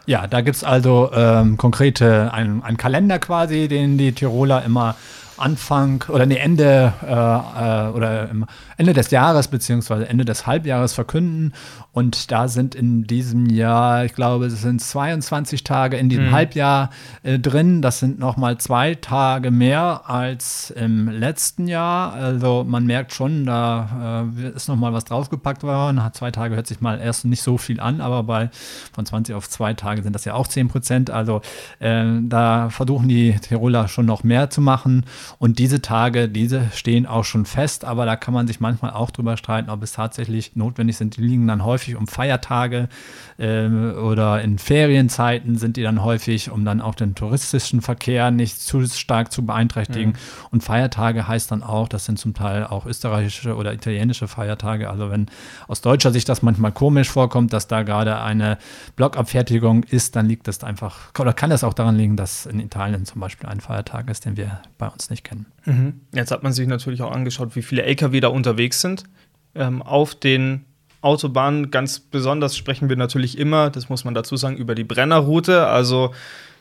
Ja, 0.09 0.27
da 0.27 0.41
gibt 0.41 0.57
es 0.57 0.65
also 0.65 1.11
ähm, 1.13 1.59
konkrete, 1.59 2.33
einen 2.33 2.79
Kalender 2.79 3.19
quasi, 3.19 3.69
den 3.69 3.99
die 3.99 4.13
Tiroler 4.13 4.65
immer 4.65 4.97
Anfang 5.37 6.03
oder 6.09 6.25
nee, 6.25 6.37
Ende 6.37 6.95
äh, 7.03 7.13
äh, 7.13 7.91
oder 7.91 8.31
Ende 8.79 8.93
des 8.93 9.11
Jahres 9.11 9.49
beziehungsweise 9.49 10.09
Ende 10.09 10.25
des 10.25 10.47
Halbjahres 10.47 10.95
verkünden. 10.95 11.53
Und 11.93 12.31
da 12.31 12.47
sind 12.47 12.77
in 12.77 13.09
diesem 13.09 13.51
Jahr, 13.51 14.05
ich 14.05 14.15
glaube, 14.15 14.47
es 14.47 14.63
sind 14.63 14.81
22 14.81 15.65
Tage 15.65 15.97
in 15.97 16.09
diesem 16.09 16.27
mhm. 16.27 16.31
Halbjahr 16.31 16.91
äh, 17.25 17.41
drin. 17.41 17.83
Das 17.83 17.99
sind 17.99 18.21
nochmal 18.21 18.59
zwei 18.59 18.95
Tage 18.95 19.51
mehr 19.51 20.03
als 20.09 20.71
im 20.71 21.09
letzten 21.09 21.67
Jahr. 21.67 22.13
Also 22.13 22.65
man 22.67 22.87
merkt 22.87 23.13
schon, 23.13 23.47
da 23.47 24.25
äh, 24.39 24.49
ist 24.51 24.69
nochmal 24.69 24.93
was 24.93 25.05
draufgepackt 25.05 25.65
worden. 25.65 26.01
Zwei 26.13 26.31
Tage 26.31 26.55
hört 26.55 26.69
sich 26.69 26.81
mal 26.81 27.01
erst 27.01 27.25
nicht 27.25 27.43
so 27.43 27.59
viel 27.59 27.81
an, 27.81 28.01
aber 28.01 28.23
bei 28.23 28.49
von 28.93 29.05
20 29.05 29.35
auf 29.35 29.49
zwei 29.49 29.75
Tage 29.75 30.05
sind 30.05 30.15
das 30.15 30.25
ja 30.25 30.35
auch 30.35 30.47
10 30.47 30.69
Prozent. 30.69 31.11
Also 31.11 31.43
äh, 31.81 32.05
da 32.23 32.71
versuchen 32.71 33.09
die 33.09 33.37
Tiroler 33.41 33.89
schon 33.89 34.07
noch 34.07 34.23
mehr 34.23 34.51
zu 34.51 34.61
machen. 34.61 35.05
Und 35.39 35.59
diese 35.59 35.83
Tage, 35.83 36.29
diese 36.29 36.71
stehen 36.73 37.07
auch 37.07 37.25
schon 37.25 37.45
fest, 37.45 37.85
aber 37.85 38.07
da 38.07 38.15
kann 38.15 38.35
man 38.35 38.47
sich 38.47 38.61
manchmal 38.69 38.93
auch 38.93 39.11
drüber 39.11 39.37
streiten, 39.37 39.71
ob 39.71 39.83
es 39.83 39.93
tatsächlich 39.93 40.55
notwendig 40.57 40.97
sind. 40.97 41.17
Die 41.17 41.23
liegen 41.23 41.47
dann 41.47 41.65
häufig 41.65 41.97
um 41.97 42.07
Feiertage 42.07 42.89
äh, 43.39 43.67
oder 43.67 44.43
in 44.43 44.59
Ferienzeiten 44.59 45.57
sind 45.57 45.77
die 45.77 45.83
dann 45.83 46.05
häufig, 46.05 46.51
um 46.51 46.65
dann 46.65 46.81
auch 46.81 46.95
den 46.95 47.15
touristischen 47.15 47.81
Verkehr 47.81 48.31
nicht 48.31 48.61
zu 48.61 48.87
stark 48.87 49.33
zu 49.33 49.45
beeinträchtigen. 49.47 50.11
Mhm. 50.11 50.49
Und 50.51 50.63
Feiertage 50.63 51.27
heißt 51.27 51.51
dann 51.51 51.63
auch, 51.63 51.89
das 51.89 52.05
sind 52.05 52.19
zum 52.19 52.35
Teil 52.35 52.65
auch 52.65 52.85
österreichische 52.85 53.57
oder 53.57 53.73
italienische 53.73 54.29
Feiertage. 54.29 54.91
Also 54.91 55.11
wenn 55.11 55.27
aus 55.67 55.81
deutscher 55.81 56.13
Sicht 56.13 56.29
das 56.29 56.43
manchmal 56.43 56.73
komisch 56.73 57.09
vorkommt, 57.09 57.53
dass 57.53 57.69
da 57.69 57.83
gerade 57.83 58.21
eine 58.21 58.59
Blockabfertigung 58.97 59.85
ist, 59.85 60.17
dann 60.17 60.27
liegt 60.27 60.47
das 60.47 60.63
einfach, 60.63 61.11
oder 61.19 61.33
kann 61.33 61.51
das 61.51 61.65
auch 61.65 61.75
daran 61.75 61.97
liegen, 61.97 62.17
dass 62.17 62.47
in 62.47 62.61
Italien 62.61 63.07
zum 63.07 63.21
Beispiel 63.21 63.49
ein 63.49 63.61
Feiertag 63.61 64.11
ist, 64.11 64.25
den 64.25 64.37
wir 64.37 64.61
bei 64.77 64.89
uns 64.89 65.11
nicht 65.11 65.25
kennen. 65.25 65.47
Mhm. 65.69 66.01
Jetzt 66.15 66.31
hat 66.31 66.43
man 66.43 66.53
sich 66.53 66.67
natürlich 66.67 67.03
auch 67.03 67.13
angeschaut, 67.13 67.55
wie 67.55 67.63
viele 67.63 67.83
Lkw 67.83 68.21
da 68.21 68.29
unterwegs 68.29 68.81
sind. 68.81 69.05
Ähm, 69.55 69.83
auf 69.83 70.15
den 70.15 70.65
Autobahnen 71.03 71.71
ganz 71.71 72.01
besonders 72.01 72.57
sprechen 72.57 72.89
wir 72.89 72.97
natürlich 72.97 73.39
immer, 73.39 73.71
das 73.71 73.89
muss 73.89 74.05
man 74.05 74.15
dazu 74.15 74.37
sagen, 74.37 74.57
über 74.57 74.75
die 74.75 74.85
Brennerroute, 74.85 75.67
also 75.67 76.15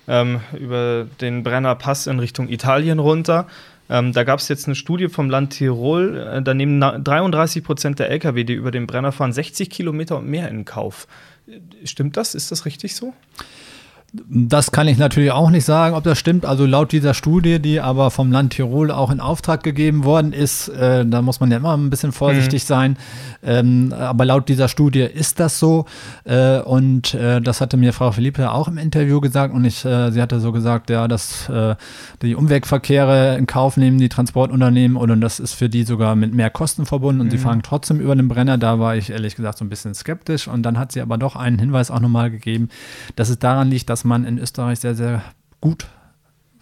ähm, 0.07 0.41
über 0.59 1.07
den 1.21 1.43
Brennerpass 1.43 2.07
in 2.07 2.19
Richtung 2.19 2.49
Italien 2.49 2.99
runter. 2.99 3.47
Ähm, 3.89 4.11
da 4.11 4.25
gab 4.25 4.39
es 4.39 4.49
jetzt 4.49 4.67
eine 4.67 4.75
Studie 4.75 5.07
vom 5.07 5.29
Land 5.29 5.53
Tirol, 5.53 6.17
äh, 6.17 6.41
da 6.41 6.53
nehmen 6.53 6.81
33 6.81 7.63
Prozent 7.63 7.99
der 7.99 8.09
Lkw, 8.11 8.43
die 8.43 8.53
über 8.53 8.71
den 8.71 8.87
Brenner 8.87 9.13
fahren, 9.13 9.31
60 9.31 9.69
Kilometer 9.69 10.17
und 10.17 10.27
mehr 10.27 10.49
in 10.49 10.65
Kauf. 10.65 11.07
Stimmt 11.85 12.17
das? 12.17 12.35
Ist 12.35 12.51
das 12.51 12.65
richtig 12.65 12.93
so? 12.95 13.13
Das 14.29 14.71
kann 14.71 14.87
ich 14.87 14.97
natürlich 14.97 15.31
auch 15.31 15.49
nicht 15.49 15.65
sagen, 15.65 15.95
ob 15.95 16.03
das 16.03 16.17
stimmt. 16.17 16.45
Also 16.45 16.65
laut 16.65 16.91
dieser 16.91 17.13
Studie, 17.13 17.59
die 17.59 17.79
aber 17.79 18.11
vom 18.11 18.31
Land 18.31 18.53
Tirol 18.53 18.91
auch 18.91 19.11
in 19.11 19.19
Auftrag 19.19 19.63
gegeben 19.63 20.03
worden 20.03 20.33
ist, 20.33 20.69
äh, 20.69 21.05
da 21.05 21.21
muss 21.21 21.39
man 21.39 21.51
ja 21.51 21.57
immer 21.57 21.75
ein 21.75 21.89
bisschen 21.89 22.11
vorsichtig 22.11 22.63
mhm. 22.63 22.67
sein. 22.67 22.97
Ähm, 23.43 23.93
aber 23.97 24.25
laut 24.25 24.49
dieser 24.49 24.67
Studie 24.67 25.01
ist 25.01 25.39
das 25.39 25.59
so. 25.59 25.85
Äh, 26.23 26.59
und 26.59 27.13
äh, 27.13 27.41
das 27.41 27.61
hatte 27.61 27.77
mir 27.77 27.93
Frau 27.93 28.11
Philippe 28.11 28.51
auch 28.51 28.67
im 28.67 28.77
Interview 28.77 29.21
gesagt. 29.21 29.53
Und 29.53 29.65
ich, 29.65 29.85
äh, 29.85 30.11
sie 30.11 30.21
hatte 30.21 30.39
so 30.39 30.51
gesagt, 30.51 30.89
ja, 30.89 31.07
dass 31.07 31.49
äh, 31.49 31.75
die 32.21 32.35
Umwegverkehre 32.35 33.37
in 33.37 33.47
Kauf 33.47 33.77
nehmen, 33.77 33.97
die 33.97 34.09
Transportunternehmen, 34.09 34.97
und 34.97 35.21
das 35.21 35.39
ist 35.39 35.53
für 35.53 35.69
die 35.69 35.83
sogar 35.83 36.15
mit 36.15 36.33
mehr 36.33 36.49
Kosten 36.49 36.85
verbunden. 36.85 37.21
Und 37.21 37.27
mhm. 37.27 37.31
sie 37.31 37.37
fahren 37.37 37.61
trotzdem 37.63 37.99
über 37.99 38.15
den 38.15 38.27
Brenner. 38.27 38.57
Da 38.57 38.79
war 38.79 38.95
ich 38.95 39.09
ehrlich 39.09 39.35
gesagt 39.35 39.57
so 39.57 39.65
ein 39.65 39.69
bisschen 39.69 39.93
skeptisch. 39.93 40.47
Und 40.47 40.63
dann 40.63 40.79
hat 40.79 40.91
sie 40.91 41.01
aber 41.01 41.17
doch 41.17 41.35
einen 41.35 41.59
Hinweis 41.59 41.91
auch 41.91 41.99
nochmal 41.99 42.31
gegeben, 42.31 42.69
dass 43.15 43.29
es 43.29 43.39
daran 43.39 43.69
liegt, 43.69 43.89
dass 43.89 44.03
man 44.07 44.25
in 44.25 44.37
Österreich 44.37 44.79
sehr, 44.79 44.95
sehr 44.95 45.23
gut 45.61 45.87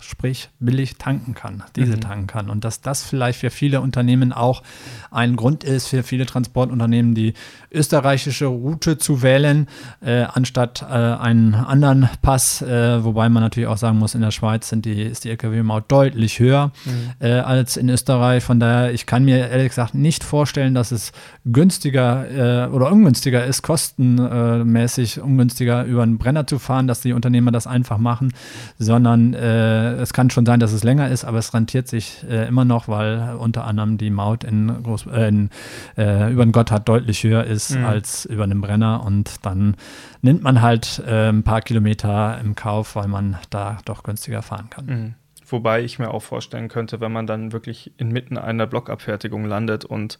sprich 0.05 0.49
billig 0.59 0.97
tanken 0.97 1.33
kann, 1.33 1.63
Diesel 1.75 1.97
mhm. 1.97 2.01
tanken 2.01 2.27
kann. 2.27 2.49
Und 2.49 2.63
dass 2.63 2.81
das 2.81 3.03
vielleicht 3.03 3.39
für 3.39 3.49
viele 3.49 3.81
Unternehmen 3.81 4.31
auch 4.31 4.63
ein 5.11 5.35
Grund 5.35 5.63
ist, 5.63 5.87
für 5.87 6.03
viele 6.03 6.25
Transportunternehmen 6.25 7.15
die 7.15 7.33
österreichische 7.71 8.45
Route 8.45 8.97
zu 8.97 9.21
wählen, 9.21 9.67
äh, 10.01 10.23
anstatt 10.23 10.81
äh, 10.83 10.85
einen 10.85 11.55
anderen 11.55 12.09
Pass, 12.21 12.61
äh, 12.61 13.03
wobei 13.03 13.29
man 13.29 13.43
natürlich 13.43 13.67
auch 13.67 13.77
sagen 13.77 13.97
muss, 13.97 14.15
in 14.15 14.21
der 14.21 14.31
Schweiz 14.31 14.69
sind 14.69 14.85
die, 14.85 15.01
ist 15.01 15.23
die 15.23 15.29
Lkw-Maut 15.31 15.85
deutlich 15.87 16.39
höher 16.39 16.71
mhm. 16.85 16.91
Äh, 17.19 17.39
als 17.39 17.77
in 17.77 17.89
Österreich. 17.89 18.43
Von 18.43 18.59
daher, 18.59 18.93
ich 18.93 19.05
kann 19.05 19.25
mir 19.25 19.49
ehrlich 19.49 19.69
gesagt 19.69 19.93
nicht 19.93 20.23
vorstellen, 20.23 20.73
dass 20.73 20.91
es 20.91 21.11
günstiger 21.45 22.65
äh, 22.65 22.69
oder 22.69 22.91
ungünstiger 22.91 23.45
ist, 23.45 23.61
kostenmäßig 23.61 25.21
ungünstiger 25.21 25.83
über 25.85 26.03
einen 26.03 26.17
Brenner 26.17 26.47
zu 26.47 26.59
fahren, 26.59 26.87
dass 26.87 27.01
die 27.01 27.13
Unternehmer 27.13 27.51
das 27.51 27.67
einfach 27.67 27.97
machen, 27.97 28.33
sondern 28.77 29.33
äh, 29.33 29.94
es 29.99 30.13
kann 30.13 30.29
schon 30.29 30.45
sein, 30.45 30.59
dass 30.59 30.71
es 30.71 30.83
länger 30.83 31.09
ist, 31.09 31.25
aber 31.25 31.37
es 31.37 31.53
rentiert 31.53 31.87
sich 31.87 32.23
äh, 32.29 32.47
immer 32.47 32.65
noch, 32.65 32.87
weil 32.87 33.35
unter 33.39 33.65
anderem 33.65 33.97
die 33.97 34.09
Maut 34.09 34.43
in, 34.43 34.83
Groß, 34.83 35.07
äh, 35.07 35.27
in 35.27 35.49
äh, 35.97 36.31
über 36.31 36.45
den 36.45 36.51
Gotthard 36.51 36.87
deutlich 36.87 37.23
höher 37.23 37.43
ist 37.43 37.75
mhm. 37.75 37.85
als 37.85 38.25
über 38.25 38.43
einen 38.43 38.61
Brenner 38.61 39.03
und 39.05 39.45
dann 39.45 39.75
nimmt 40.21 40.43
man 40.43 40.61
halt 40.61 41.01
äh, 41.05 41.29
ein 41.29 41.43
paar 41.43 41.61
Kilometer 41.61 42.39
im 42.43 42.55
Kauf, 42.55 42.95
weil 42.95 43.07
man 43.07 43.37
da 43.49 43.79
doch 43.85 44.03
günstiger 44.03 44.41
fahren 44.41 44.69
kann. 44.69 44.85
Mhm. 44.85 45.13
Wobei 45.47 45.83
ich 45.83 45.99
mir 45.99 46.11
auch 46.11 46.23
vorstellen 46.23 46.69
könnte, 46.69 46.99
wenn 47.01 47.11
man 47.11 47.27
dann 47.27 47.51
wirklich 47.51 47.91
inmitten 47.97 48.37
einer 48.37 48.65
Blockabfertigung 48.65 49.45
landet 49.45 49.85
und 49.85 50.19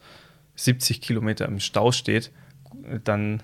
70 0.55 1.01
Kilometer 1.01 1.45
im 1.45 1.59
Stau 1.59 1.91
steht, 1.91 2.31
dann 3.03 3.41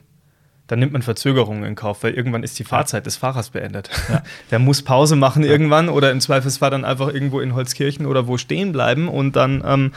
dann 0.72 0.80
nimmt 0.80 0.94
man 0.94 1.01
Verzögerungen 1.01 1.66
in 1.66 1.75
Kauf, 1.75 2.01
weil 2.01 2.13
irgendwann 2.13 2.44
ist 2.44 2.58
die 2.58 2.63
Fahrzeit 2.63 3.06
des 3.06 3.18
Fahrers 3.18 3.50
beendet. 3.50 3.90
Ja. 4.08 4.24
Der 4.51 4.60
muss 4.60 4.82
Pause 4.84 5.18
machen 5.18 5.44
irgendwann 5.44 5.90
oder 5.90 6.12
im 6.12 6.22
Zweifelsfall 6.22 6.70
dann 6.70 6.86
einfach 6.86 7.13
irgendwo 7.13 7.42
in 7.42 7.54
Holzkirchen 7.54 8.06
oder 8.06 8.25
wo 8.25 8.38
stehen 8.38 8.72
bleiben 8.72 9.10
und 9.10 9.36
dann, 9.36 9.62
ähm, 9.68 9.92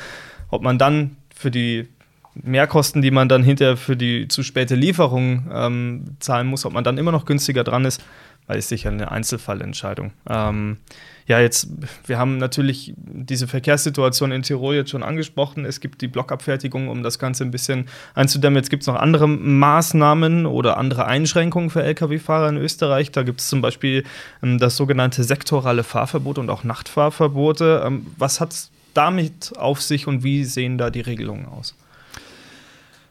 ob 0.50 0.62
man 0.62 0.76
dann 0.76 1.16
für 1.32 1.52
die 1.52 1.86
Mehrkosten, 2.34 3.02
die 3.02 3.12
man 3.12 3.28
dann 3.28 3.44
hinterher 3.44 3.76
für 3.76 3.96
die 3.96 4.26
zu 4.26 4.42
späte 4.42 4.74
Lieferung 4.74 5.48
ähm, 5.54 6.16
zahlen 6.18 6.48
muss, 6.48 6.66
ob 6.66 6.72
man 6.72 6.82
dann 6.82 6.98
immer 6.98 7.12
noch 7.12 7.24
günstiger 7.24 7.62
dran 7.62 7.84
ist, 7.84 8.02
weil 8.46 8.58
ist 8.58 8.68
sicher 8.68 8.90
eine 8.90 9.10
Einzelfallentscheidung. 9.10 10.12
Ähm, 10.28 10.78
ja, 11.26 11.40
jetzt, 11.40 11.68
wir 12.06 12.18
haben 12.18 12.36
natürlich 12.36 12.92
diese 12.96 13.48
Verkehrssituation 13.48 14.30
in 14.30 14.42
Tirol 14.42 14.74
jetzt 14.74 14.90
schon 14.90 15.02
angesprochen. 15.02 15.64
Es 15.64 15.80
gibt 15.80 16.02
die 16.02 16.08
Blockabfertigung, 16.08 16.88
um 16.88 17.02
das 17.02 17.18
Ganze 17.18 17.44
ein 17.44 17.50
bisschen 17.50 17.86
einzudämmen. 18.14 18.56
Jetzt 18.56 18.68
gibt 18.68 18.82
es 18.82 18.86
noch 18.86 18.96
andere 18.96 19.26
Maßnahmen 19.26 20.44
oder 20.44 20.76
andere 20.76 21.06
Einschränkungen 21.06 21.70
für 21.70 21.82
Lkw-Fahrer 21.82 22.50
in 22.50 22.58
Österreich. 22.58 23.10
Da 23.10 23.22
gibt 23.22 23.40
es 23.40 23.48
zum 23.48 23.62
Beispiel 23.62 24.04
ähm, 24.42 24.58
das 24.58 24.76
sogenannte 24.76 25.24
sektorale 25.24 25.82
Fahrverbot 25.82 26.36
und 26.38 26.50
auch 26.50 26.64
Nachtfahrverbote. 26.64 27.82
Ähm, 27.86 28.06
was 28.18 28.40
hat 28.40 28.52
es 28.52 28.70
damit 28.92 29.54
auf 29.56 29.80
sich 29.80 30.06
und 30.06 30.22
wie 30.22 30.44
sehen 30.44 30.76
da 30.76 30.90
die 30.90 31.00
Regelungen 31.00 31.46
aus? 31.46 31.74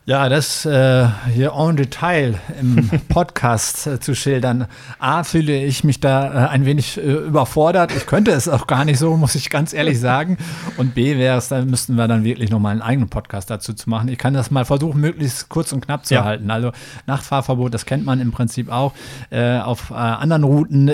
Ja, 0.05 0.27
das 0.27 0.65
äh, 0.65 1.07
hier 1.33 1.53
en 1.57 1.77
Detail 1.77 2.37
im 2.59 2.89
Podcast 3.07 3.87
äh, 3.87 4.01
zu 4.01 4.15
schildern. 4.15 4.67
A, 4.99 5.23
fühle 5.23 5.63
ich 5.63 5.85
mich 5.85 6.01
da 6.01 6.47
äh, 6.47 6.49
ein 6.49 6.65
wenig 6.65 6.97
äh, 6.97 7.09
überfordert. 7.09 7.95
Ich 7.95 8.05
könnte 8.05 8.31
es 8.31 8.49
auch 8.49 8.67
gar 8.67 8.83
nicht 8.83 8.99
so, 8.99 9.15
muss 9.15 9.33
ich 9.35 9.49
ganz 9.49 9.71
ehrlich 9.71 10.01
sagen. 10.01 10.37
Und 10.75 10.93
B 10.93 11.17
wäre 11.17 11.37
es, 11.37 11.47
da 11.47 11.63
müssten 11.63 11.95
wir 11.95 12.09
dann 12.09 12.25
wirklich 12.25 12.49
nochmal 12.49 12.73
einen 12.73 12.81
eigenen 12.81 13.07
Podcast 13.07 13.49
dazu 13.49 13.71
zu 13.71 13.89
machen. 13.89 14.09
Ich 14.09 14.17
kann 14.17 14.33
das 14.33 14.51
mal 14.51 14.65
versuchen, 14.65 14.99
möglichst 14.99 15.47
kurz 15.47 15.71
und 15.71 15.85
knapp 15.85 16.05
zu 16.05 16.15
ja. 16.15 16.25
halten. 16.25 16.51
Also 16.51 16.73
Nachtfahrverbot, 17.07 17.73
das 17.73 17.85
kennt 17.85 18.03
man 18.03 18.19
im 18.19 18.33
Prinzip 18.33 18.69
auch. 18.69 18.91
Äh, 19.29 19.59
auf 19.59 19.89
äh, 19.91 19.93
anderen 19.93 20.43
Routen, 20.43 20.87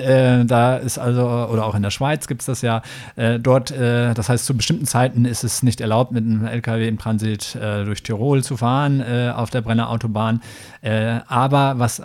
da 0.48 0.78
ist 0.78 1.00
also, 1.00 1.28
oder 1.28 1.66
auch 1.66 1.74
in 1.74 1.82
der 1.82 1.89
Schweiz 1.89 2.28
gibt 2.28 2.42
es 2.42 2.46
das 2.46 2.62
ja, 2.62 2.82
dort, 3.39 3.72
das 3.72 4.30
heißt, 4.30 4.46
zu 4.46 4.56
bestimmten 4.56 4.86
Zeiten 4.86 5.25
ist 5.25 5.44
es 5.44 5.63
nicht 5.63 5.82
erlaubt, 5.82 6.12
mit 6.12 6.25
einem 6.25 6.46
LKW 6.46 6.88
im 6.88 6.98
Transit 6.98 7.58
durch 7.86 8.04
Tirol 8.04 8.44
zu 8.44 8.58
fahren 8.58 8.99
äh, 9.01 9.32
auf 9.36 9.50
der 9.50 9.62
Brennerautobahn. 9.62 10.41
Äh, 10.82 11.20
aber 11.27 11.77
was 11.77 12.00
äh, 12.00 12.03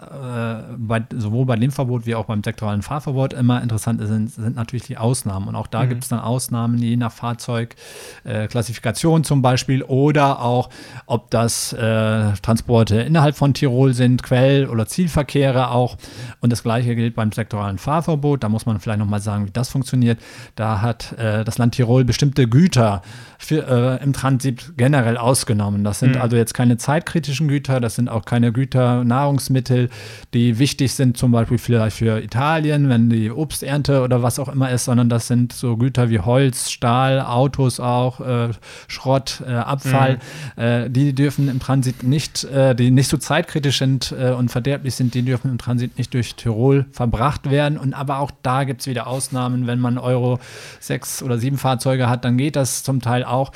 bei, 0.76 1.04
sowohl 1.16 1.46
bei 1.46 1.56
dem 1.56 1.70
Verbot 1.70 2.06
wie 2.06 2.14
auch 2.14 2.24
beim 2.24 2.42
sektoralen 2.42 2.82
Fahrverbot 2.82 3.32
immer 3.32 3.62
interessant 3.62 4.00
ist, 4.00 4.08
sind, 4.08 4.30
sind 4.30 4.56
natürlich 4.56 4.86
die 4.86 4.96
Ausnahmen. 4.96 5.48
Und 5.48 5.54
auch 5.54 5.68
da 5.68 5.84
mhm. 5.84 5.90
gibt 5.90 6.02
es 6.02 6.08
dann 6.08 6.18
Ausnahmen, 6.18 6.78
je 6.78 6.96
nach 6.96 7.12
Fahrzeugklassifikation 7.12 9.20
äh, 9.20 9.24
zum 9.24 9.42
Beispiel 9.42 9.82
oder 9.82 10.40
auch, 10.40 10.70
ob 11.06 11.30
das 11.30 11.72
äh, 11.72 12.32
Transporte 12.42 12.96
innerhalb 12.96 13.36
von 13.36 13.54
Tirol 13.54 13.94
sind, 13.94 14.22
Quell- 14.22 14.66
oder 14.66 14.86
Zielverkehre 14.86 15.70
auch. 15.70 15.96
Und 16.40 16.50
das 16.50 16.64
gleiche 16.64 16.96
gilt 16.96 17.14
beim 17.14 17.30
sektoralen 17.30 17.78
Fahrverbot. 17.78 18.42
Da 18.42 18.48
muss 18.48 18.66
man 18.66 18.80
vielleicht 18.80 18.98
nochmal 18.98 19.20
sagen, 19.20 19.46
wie 19.46 19.52
das 19.52 19.68
funktioniert. 19.68 20.18
Da 20.56 20.80
hat 20.80 21.12
äh, 21.18 21.44
das 21.44 21.58
Land 21.58 21.76
Tirol 21.76 22.04
bestimmte 22.04 22.48
Güter 22.48 23.02
für, 23.38 24.00
im 24.02 24.12
Transit 24.12 24.72
generell 24.76 25.16
ausgenommen. 25.16 25.84
Das 25.84 26.00
sind 26.00 26.16
mhm. 26.16 26.22
also 26.22 26.36
jetzt 26.36 26.54
keine 26.54 26.76
zeitkritischen 26.84 27.48
Güter, 27.48 27.80
das 27.80 27.94
sind 27.94 28.08
auch 28.08 28.26
keine 28.26 28.52
Güter, 28.52 29.04
Nahrungsmittel, 29.04 29.88
die 30.34 30.58
wichtig 30.58 30.92
sind, 30.92 31.16
zum 31.16 31.32
Beispiel 31.32 31.56
vielleicht 31.56 31.96
für 31.96 32.22
Italien, 32.22 32.90
wenn 32.90 33.08
die 33.08 33.30
Obsternte 33.30 34.02
oder 34.02 34.22
was 34.22 34.38
auch 34.38 34.48
immer 34.48 34.70
ist, 34.70 34.84
sondern 34.84 35.08
das 35.08 35.26
sind 35.26 35.54
so 35.54 35.78
Güter 35.78 36.10
wie 36.10 36.20
Holz, 36.20 36.70
Stahl, 36.70 37.22
Autos 37.22 37.80
auch, 37.80 38.20
äh, 38.20 38.50
Schrott, 38.86 39.42
äh, 39.46 39.52
Abfall. 39.52 40.18
Mhm. 40.56 40.62
Äh, 40.62 40.90
die 40.90 41.14
dürfen 41.14 41.48
im 41.48 41.58
Transit 41.58 42.02
nicht, 42.02 42.44
äh, 42.44 42.74
die 42.74 42.90
nicht 42.90 43.08
so 43.08 43.16
zeitkritisch 43.16 43.78
sind 43.78 44.14
äh, 44.18 44.32
und 44.32 44.50
verderblich 44.50 44.94
sind, 44.94 45.14
die 45.14 45.22
dürfen 45.22 45.50
im 45.50 45.58
Transit 45.58 45.96
nicht 45.96 46.12
durch 46.12 46.34
Tirol 46.34 46.84
verbracht 46.92 47.50
werden. 47.50 47.78
Und 47.78 47.94
aber 47.94 48.18
auch 48.18 48.30
da 48.42 48.64
gibt 48.64 48.82
es 48.82 48.86
wieder 48.86 49.06
Ausnahmen, 49.06 49.66
wenn 49.66 49.80
man 49.80 49.96
Euro 49.96 50.38
6 50.80 51.22
oder 51.22 51.38
7 51.38 51.56
Fahrzeuge 51.56 52.10
hat, 52.10 52.26
dann 52.26 52.36
geht 52.36 52.56
das 52.56 52.82
zum 52.82 53.00
Teil 53.00 53.24
auch. 53.24 53.52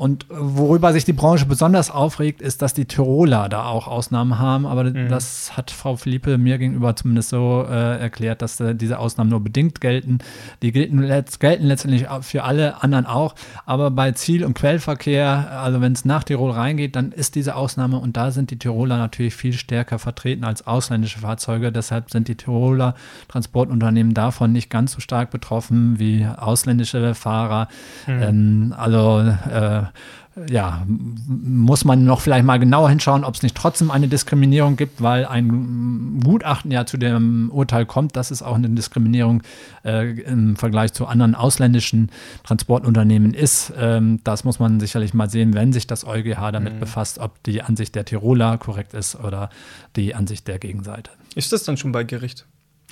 Und 0.00 0.24
worüber 0.30 0.94
sich 0.94 1.04
die 1.04 1.12
Branche 1.12 1.44
besonders 1.44 1.90
aufregt, 1.90 2.40
ist, 2.40 2.62
dass 2.62 2.72
die 2.72 2.86
Tiroler 2.86 3.50
da 3.50 3.66
auch 3.66 3.86
Ausnahmen 3.86 4.38
haben. 4.38 4.64
Aber 4.64 4.84
mhm. 4.84 5.10
das 5.10 5.58
hat 5.58 5.70
Frau 5.70 5.96
Philippe 5.96 6.38
mir 6.38 6.56
gegenüber 6.56 6.96
zumindest 6.96 7.28
so 7.28 7.66
äh, 7.68 7.98
erklärt, 7.98 8.40
dass 8.40 8.58
äh, 8.60 8.74
diese 8.74 8.98
Ausnahmen 8.98 9.28
nur 9.28 9.40
bedingt 9.40 9.82
gelten. 9.82 10.20
Die 10.62 10.72
gelten, 10.72 11.06
gelten 11.38 11.66
letztendlich 11.66 12.06
für 12.22 12.44
alle 12.44 12.82
anderen 12.82 13.04
auch. 13.04 13.34
Aber 13.66 13.90
bei 13.90 14.12
Ziel- 14.12 14.46
und 14.46 14.54
Quellverkehr, 14.54 15.60
also 15.60 15.82
wenn 15.82 15.92
es 15.92 16.06
nach 16.06 16.24
Tirol 16.24 16.52
reingeht, 16.52 16.96
dann 16.96 17.12
ist 17.12 17.34
diese 17.34 17.54
Ausnahme 17.54 17.98
und 17.98 18.16
da 18.16 18.30
sind 18.30 18.50
die 18.50 18.58
Tiroler 18.58 18.96
natürlich 18.96 19.34
viel 19.34 19.52
stärker 19.52 19.98
vertreten 19.98 20.44
als 20.44 20.66
ausländische 20.66 21.18
Fahrzeuge. 21.18 21.72
Deshalb 21.72 22.10
sind 22.10 22.26
die 22.28 22.36
Tiroler 22.36 22.94
Transportunternehmen 23.28 24.14
davon 24.14 24.50
nicht 24.50 24.70
ganz 24.70 24.92
so 24.92 25.00
stark 25.00 25.30
betroffen 25.30 25.98
wie 25.98 26.24
ausländische 26.24 27.14
Fahrer. 27.14 27.68
Mhm. 28.06 28.22
Ähm, 28.22 28.74
also 28.78 29.20
äh, 29.20 29.89
ja, 30.48 30.86
muss 30.86 31.84
man 31.84 32.04
noch 32.04 32.20
vielleicht 32.20 32.44
mal 32.44 32.58
genauer 32.58 32.88
hinschauen, 32.88 33.24
ob 33.24 33.34
es 33.34 33.42
nicht 33.42 33.56
trotzdem 33.56 33.90
eine 33.90 34.08
Diskriminierung 34.08 34.76
gibt, 34.76 35.02
weil 35.02 35.26
ein 35.26 36.20
Gutachten 36.22 36.70
ja 36.70 36.86
zu 36.86 36.96
dem 36.96 37.50
Urteil 37.52 37.84
kommt, 37.84 38.16
dass 38.16 38.30
es 38.30 38.42
auch 38.42 38.54
eine 38.54 38.68
Diskriminierung 38.70 39.42
äh, 39.84 40.20
im 40.20 40.56
Vergleich 40.56 40.92
zu 40.92 41.06
anderen 41.06 41.34
ausländischen 41.34 42.10
Transportunternehmen 42.44 43.34
ist. 43.34 43.72
Ähm, 43.76 44.20
das 44.22 44.44
muss 44.44 44.58
man 44.60 44.78
sicherlich 44.78 45.14
mal 45.14 45.28
sehen, 45.28 45.54
wenn 45.54 45.72
sich 45.72 45.86
das 45.86 46.06
EuGH 46.06 46.52
damit 46.52 46.74
mhm. 46.74 46.80
befasst, 46.80 47.18
ob 47.18 47.42
die 47.42 47.62
Ansicht 47.62 47.94
der 47.94 48.04
Tiroler 48.04 48.56
korrekt 48.58 48.94
ist 48.94 49.16
oder 49.16 49.50
die 49.96 50.14
Ansicht 50.14 50.46
der 50.46 50.58
Gegenseite. 50.58 51.10
Ist 51.34 51.52
das 51.52 51.64
dann 51.64 51.76
schon 51.76 51.92
bei 51.92 52.04
Gericht? 52.04 52.46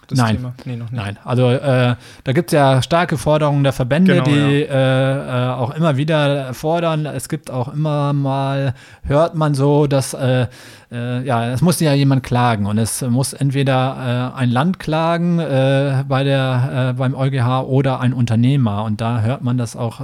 Das 0.09 0.19
Nein. 0.19 0.37
Thema? 0.37 0.55
Nee, 0.65 0.77
noch 0.77 0.91
nicht. 0.91 1.03
Nein, 1.03 1.19
also 1.25 1.51
äh, 1.51 1.95
da 2.25 2.33
gibt 2.33 2.51
es 2.51 2.57
ja 2.57 2.83
starke 2.83 3.19
Forderungen 3.19 3.63
der 3.63 3.75
Verbände, 3.75 4.15
genau, 4.15 4.25
die 4.25 4.63
ja. 4.63 4.75
äh, 4.75 5.49
äh, 5.49 5.53
auch 5.53 5.75
immer 5.75 5.97
wieder 5.97 6.55
fordern. 6.55 7.05
Es 7.05 7.29
gibt 7.29 7.51
auch 7.51 7.73
immer 7.73 8.13
mal, 8.15 8.75
hört 9.03 9.35
man 9.35 9.55
so, 9.55 9.87
dass 9.87 10.15
äh, 10.15 10.47
äh, 10.91 11.23
ja, 11.25 11.51
es 11.51 11.61
muss 11.61 11.79
ja 11.81 11.93
jemand 11.93 12.23
klagen 12.23 12.65
und 12.65 12.79
es 12.79 13.03
muss 13.03 13.35
entweder 13.35 14.33
äh, 14.35 14.39
ein 14.39 14.51
Land 14.51 14.79
klagen 14.79 15.37
bei 15.37 16.25
der, 16.25 16.95
beim 16.97 17.15
EuGH 17.15 17.65
oder 17.67 18.01
ein 18.01 18.15
Unternehmer. 18.15 18.85
Und 18.85 19.01
da 19.01 19.21
hört 19.21 19.43
man, 19.43 19.59
dass 19.59 19.77
auch 19.77 20.01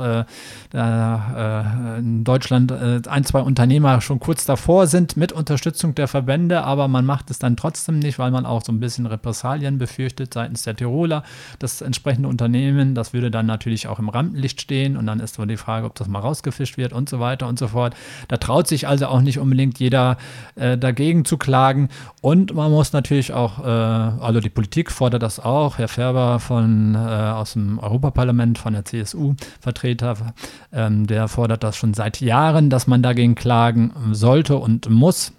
da, 0.71 1.97
in 1.99 2.25
Deutschland 2.25 2.73
ein, 3.09 3.25
zwei 3.25 3.41
Unternehmer 3.41 4.01
schon 4.01 4.21
kurz 4.21 4.45
davor 4.45 4.87
sind 4.87 5.17
mit 5.17 5.33
Unterstützung 5.33 5.95
der 5.95 6.09
Verbände, 6.09 6.65
aber 6.65 6.89
man 6.89 7.07
macht 7.07 7.31
es 7.31 7.39
dann 7.39 7.57
trotzdem 7.57 7.99
nicht, 7.99 8.19
weil 8.19 8.31
man 8.31 8.45
auch 8.45 8.63
so 8.65 8.73
ein 8.73 8.81
bisschen 8.81 9.07
Repressalien 9.07 9.79
befürchtet 9.79 9.94
seitens 10.33 10.63
der 10.63 10.77
Tiroler. 10.77 11.23
Das 11.59 11.81
entsprechende 11.81 12.29
Unternehmen, 12.29 12.95
das 12.95 13.13
würde 13.13 13.31
dann 13.31 13.47
natürlich 13.47 13.89
auch 13.89 13.99
im 13.99 14.09
Rampenlicht 14.09 14.61
stehen 14.61 14.97
und 14.97 15.07
dann 15.07 15.21
ist 15.21 15.35
so 15.35 15.45
die 15.45 15.57
Frage, 15.57 15.87
ob 15.87 15.95
das 15.95 16.09
mal 16.09 16.21
rausgefischt 16.21 16.77
wird 16.77 16.93
und 16.93 17.09
so 17.09 17.21
weiter 17.21 17.47
und 17.49 17.59
so 17.59 17.69
fort. 17.69 17.95
Da 18.29 18.37
traut 18.37 18.67
sich 18.67 18.89
also 18.89 19.07
auch 19.07 19.21
nicht 19.21 19.39
unbedingt 19.39 19.79
jeder 19.79 20.17
äh, 20.55 20.77
dagegen 20.79 21.25
zu 21.25 21.37
klagen. 21.37 21.89
Und 22.21 22.55
man 22.55 22.71
muss 22.71 22.93
natürlich 22.93 23.33
auch, 23.33 23.61
äh, 23.61 23.69
also 23.69 24.41
die 24.41 24.51
Politik 24.51 24.91
fordert 24.91 25.23
das 25.23 25.41
auch. 25.41 25.79
Herr 25.79 25.89
Färber 25.89 26.41
von, 26.41 26.95
äh, 26.95 26.99
aus 26.99 27.55
dem 27.55 27.79
Europaparlament, 27.79 28.59
von 28.59 28.73
der 28.73 28.85
CSU-Vertreter, 28.85 30.35
ähm, 30.73 31.07
der 31.07 31.29
fordert 31.29 31.63
das 31.63 31.77
schon 31.77 31.95
seit 31.95 32.21
Jahren, 32.21 32.71
dass 32.71 32.87
man 32.87 33.03
dagegen 33.03 33.35
klagen 33.35 33.93
sollte 34.13 34.57
und 34.57 34.89
muss. 34.91 35.33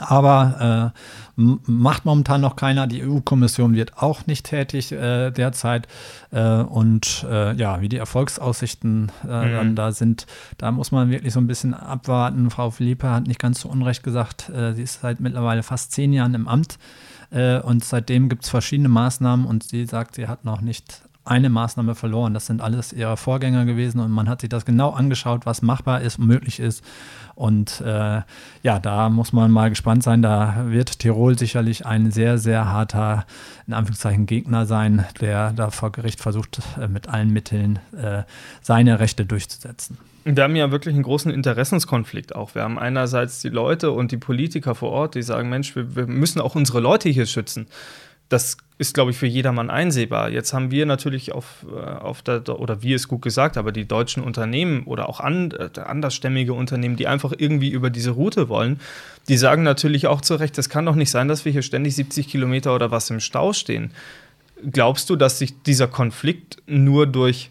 Aber 0.00 0.92
äh, 0.94 1.00
macht 1.36 2.04
momentan 2.04 2.40
noch 2.40 2.56
keiner. 2.56 2.86
Die 2.86 3.02
EU-Kommission 3.02 3.74
wird 3.74 3.98
auch 3.98 4.26
nicht 4.26 4.46
tätig 4.46 4.92
äh, 4.92 5.30
derzeit. 5.30 5.88
Äh, 6.30 6.62
und 6.62 7.26
äh, 7.28 7.54
ja, 7.54 7.80
wie 7.80 7.88
die 7.88 7.96
Erfolgsaussichten 7.96 9.12
äh, 9.28 9.64
mhm. 9.64 9.74
da 9.74 9.92
sind, 9.92 10.26
da 10.58 10.70
muss 10.70 10.92
man 10.92 11.10
wirklich 11.10 11.32
so 11.32 11.40
ein 11.40 11.46
bisschen 11.46 11.74
abwarten. 11.74 12.50
Frau 12.50 12.70
Philippe 12.70 13.10
hat 13.10 13.26
nicht 13.26 13.40
ganz 13.40 13.60
so 13.60 13.68
unrecht 13.68 14.02
gesagt, 14.02 14.48
äh, 14.50 14.72
sie 14.72 14.82
ist 14.82 15.00
seit 15.00 15.20
mittlerweile 15.20 15.62
fast 15.62 15.92
zehn 15.92 16.12
Jahren 16.12 16.34
im 16.34 16.48
Amt. 16.48 16.78
und 17.62 17.84
seitdem 17.84 18.28
gibt 18.28 18.42
es 18.42 18.50
verschiedene 18.50 18.88
Maßnahmen 18.88 19.46
und 19.46 19.62
sie 19.62 19.86
sagt, 19.86 20.16
sie 20.16 20.26
hat 20.26 20.44
noch 20.44 20.62
nicht 20.62 21.02
eine 21.24 21.50
Maßnahme 21.50 21.94
verloren. 21.94 22.34
Das 22.34 22.46
sind 22.46 22.60
alles 22.60 22.92
ihre 22.92 23.16
Vorgänger 23.16 23.64
gewesen 23.64 24.00
und 24.00 24.10
man 24.10 24.28
hat 24.28 24.40
sich 24.40 24.48
das 24.50 24.64
genau 24.64 24.90
angeschaut, 24.90 25.46
was 25.46 25.62
machbar 25.62 26.00
ist, 26.00 26.18
möglich 26.18 26.60
ist. 26.60 26.84
Und 27.34 27.80
äh, 27.80 28.20
ja, 28.62 28.78
da 28.80 29.08
muss 29.08 29.32
man 29.32 29.50
mal 29.50 29.70
gespannt 29.70 30.02
sein. 30.02 30.22
Da 30.22 30.64
wird 30.66 30.98
Tirol 30.98 31.38
sicherlich 31.38 31.86
ein 31.86 32.10
sehr, 32.10 32.38
sehr 32.38 32.66
harter, 32.66 33.26
in 33.66 33.72
Anführungszeichen, 33.72 34.26
Gegner 34.26 34.66
sein, 34.66 35.06
der 35.20 35.52
da 35.52 35.70
vor 35.70 35.92
Gericht 35.92 36.20
versucht, 36.20 36.60
äh, 36.78 36.88
mit 36.88 37.08
allen 37.08 37.30
Mitteln 37.30 37.78
äh, 37.96 38.24
seine 38.60 39.00
Rechte 39.00 39.24
durchzusetzen. 39.24 39.98
Wir 40.24 40.42
haben 40.42 40.56
ja 40.56 40.70
wirklich 40.70 40.94
einen 40.94 41.02
großen 41.02 41.32
Interessenskonflikt 41.32 42.34
auch. 42.34 42.54
Wir 42.54 42.62
haben 42.62 42.78
einerseits 42.78 43.40
die 43.40 43.48
Leute 43.48 43.90
und 43.90 44.12
die 44.12 44.18
Politiker 44.18 44.74
vor 44.74 44.90
Ort, 44.90 45.14
die 45.14 45.22
sagen, 45.22 45.48
Mensch, 45.48 45.74
wir, 45.74 45.96
wir 45.96 46.06
müssen 46.06 46.40
auch 46.40 46.54
unsere 46.54 46.80
Leute 46.80 47.08
hier 47.08 47.24
schützen 47.24 47.68
das 48.30 48.56
ist, 48.78 48.94
glaube 48.94 49.10
ich, 49.10 49.18
für 49.18 49.26
jedermann 49.26 49.68
einsehbar. 49.68 50.30
Jetzt 50.30 50.54
haben 50.54 50.70
wir 50.70 50.86
natürlich 50.86 51.32
auf, 51.32 51.66
äh, 51.70 51.78
auf 51.78 52.22
der, 52.22 52.48
oder 52.48 52.82
wie 52.82 52.94
es 52.94 53.08
gut 53.08 53.20
gesagt, 53.20 53.58
aber 53.58 53.72
die 53.72 53.86
deutschen 53.86 54.22
Unternehmen 54.22 54.84
oder 54.84 55.08
auch 55.08 55.20
äh, 55.20 55.68
andersstämmige 55.78 56.54
Unternehmen, 56.54 56.96
die 56.96 57.06
einfach 57.06 57.34
irgendwie 57.36 57.68
über 57.68 57.90
diese 57.90 58.12
Route 58.12 58.48
wollen, 58.48 58.80
die 59.28 59.36
sagen 59.36 59.64
natürlich 59.64 60.06
auch 60.06 60.22
zu 60.22 60.36
Recht, 60.36 60.56
es 60.56 60.70
kann 60.70 60.86
doch 60.86 60.94
nicht 60.94 61.10
sein, 61.10 61.28
dass 61.28 61.44
wir 61.44 61.52
hier 61.52 61.60
ständig 61.60 61.94
70 61.94 62.28
Kilometer 62.28 62.74
oder 62.74 62.90
was 62.90 63.10
im 63.10 63.20
Stau 63.20 63.52
stehen. 63.52 63.90
Glaubst 64.72 65.10
du, 65.10 65.16
dass 65.16 65.38
sich 65.38 65.62
dieser 65.62 65.88
Konflikt 65.88 66.56
nur 66.66 67.06
durch 67.06 67.50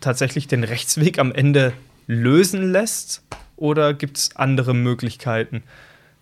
tatsächlich 0.00 0.46
den 0.46 0.62
Rechtsweg 0.62 1.18
am 1.18 1.32
Ende 1.32 1.72
lösen 2.06 2.70
lässt? 2.70 3.22
Oder 3.56 3.94
gibt 3.94 4.18
es 4.18 4.36
andere 4.36 4.74
Möglichkeiten, 4.74 5.64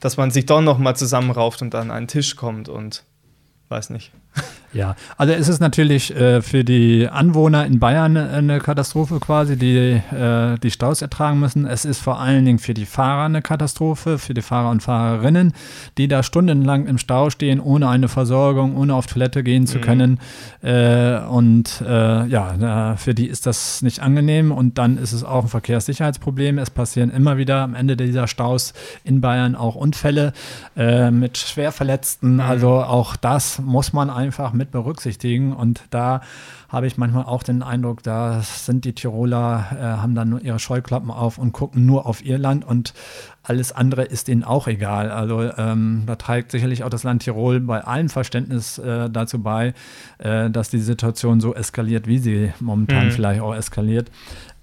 dass 0.00 0.16
man 0.16 0.30
sich 0.30 0.46
doch 0.46 0.62
noch 0.62 0.78
mal 0.78 0.94
zusammenrauft 0.94 1.60
und 1.60 1.74
an 1.74 1.90
einen 1.90 2.08
Tisch 2.08 2.36
kommt 2.36 2.70
und 2.70 3.04
weiß 3.68 3.90
nicht. 3.90 4.12
Ja, 4.76 4.94
also 5.16 5.32
es 5.32 5.48
ist 5.48 5.60
natürlich 5.60 6.14
äh, 6.14 6.42
für 6.42 6.62
die 6.62 7.08
Anwohner 7.08 7.64
in 7.64 7.78
Bayern 7.78 8.16
eine 8.16 8.58
Katastrophe 8.60 9.20
quasi, 9.20 9.56
die 9.56 10.02
äh, 10.14 10.58
die 10.58 10.70
Staus 10.70 11.00
ertragen 11.00 11.40
müssen. 11.40 11.64
Es 11.64 11.86
ist 11.86 12.00
vor 12.00 12.20
allen 12.20 12.44
Dingen 12.44 12.58
für 12.58 12.74
die 12.74 12.84
Fahrer 12.84 13.24
eine 13.24 13.40
Katastrophe, 13.40 14.18
für 14.18 14.34
die 14.34 14.42
Fahrer 14.42 14.68
und 14.70 14.82
Fahrerinnen, 14.82 15.54
die 15.96 16.08
da 16.08 16.22
stundenlang 16.22 16.86
im 16.86 16.98
Stau 16.98 17.30
stehen, 17.30 17.58
ohne 17.58 17.88
eine 17.88 18.08
Versorgung, 18.08 18.76
ohne 18.76 18.94
auf 18.94 19.06
Toilette 19.06 19.42
gehen 19.42 19.66
zu 19.66 19.78
mhm. 19.78 19.82
können. 19.82 20.20
Äh, 20.62 21.20
und 21.20 21.82
äh, 21.86 22.26
ja, 22.26 22.96
für 22.98 23.14
die 23.14 23.28
ist 23.28 23.46
das 23.46 23.80
nicht 23.80 24.00
angenehm. 24.00 24.52
Und 24.52 24.76
dann 24.76 24.98
ist 24.98 25.12
es 25.12 25.24
auch 25.24 25.44
ein 25.44 25.48
Verkehrssicherheitsproblem. 25.48 26.58
Es 26.58 26.68
passieren 26.68 27.10
immer 27.10 27.38
wieder 27.38 27.62
am 27.62 27.74
Ende 27.74 27.96
dieser 27.96 28.26
Staus 28.26 28.74
in 29.04 29.22
Bayern 29.22 29.54
auch 29.54 29.74
Unfälle 29.74 30.34
äh, 30.76 31.10
mit 31.10 31.38
Schwerverletzten. 31.38 32.34
Mhm. 32.34 32.40
Also 32.40 32.72
auch 32.72 33.16
das 33.16 33.58
muss 33.60 33.94
man 33.94 34.10
einfach 34.10 34.25
mit 34.52 34.70
berücksichtigen. 34.70 35.52
Und 35.52 35.82
da 35.90 36.20
habe 36.68 36.86
ich 36.86 36.96
manchmal 36.96 37.24
auch 37.24 37.42
den 37.42 37.62
Eindruck, 37.62 38.02
da 38.02 38.40
sind 38.42 38.84
die 38.84 38.94
Tiroler, 38.94 39.66
äh, 39.72 39.82
haben 39.82 40.14
dann 40.14 40.30
nur 40.30 40.40
ihre 40.40 40.58
Scheuklappen 40.58 41.10
auf 41.10 41.38
und 41.38 41.52
gucken 41.52 41.86
nur 41.86 42.06
auf 42.06 42.24
ihr 42.24 42.38
Land 42.38 42.64
und 42.64 42.94
alles 43.42 43.70
andere 43.70 44.02
ist 44.02 44.28
ihnen 44.28 44.42
auch 44.42 44.66
egal. 44.66 45.10
Also 45.10 45.42
ähm, 45.56 46.02
da 46.06 46.16
trägt 46.16 46.50
sicherlich 46.50 46.82
auch 46.82 46.90
das 46.90 47.04
Land 47.04 47.22
Tirol 47.22 47.60
bei 47.60 47.80
allem 47.82 48.08
Verständnis 48.08 48.78
äh, 48.78 49.08
dazu 49.08 49.40
bei, 49.40 49.74
äh, 50.18 50.50
dass 50.50 50.70
die 50.70 50.80
Situation 50.80 51.40
so 51.40 51.54
eskaliert, 51.54 52.08
wie 52.08 52.18
sie 52.18 52.52
momentan 52.58 53.06
mhm. 53.06 53.10
vielleicht 53.12 53.40
auch 53.40 53.54
eskaliert. 53.54 54.10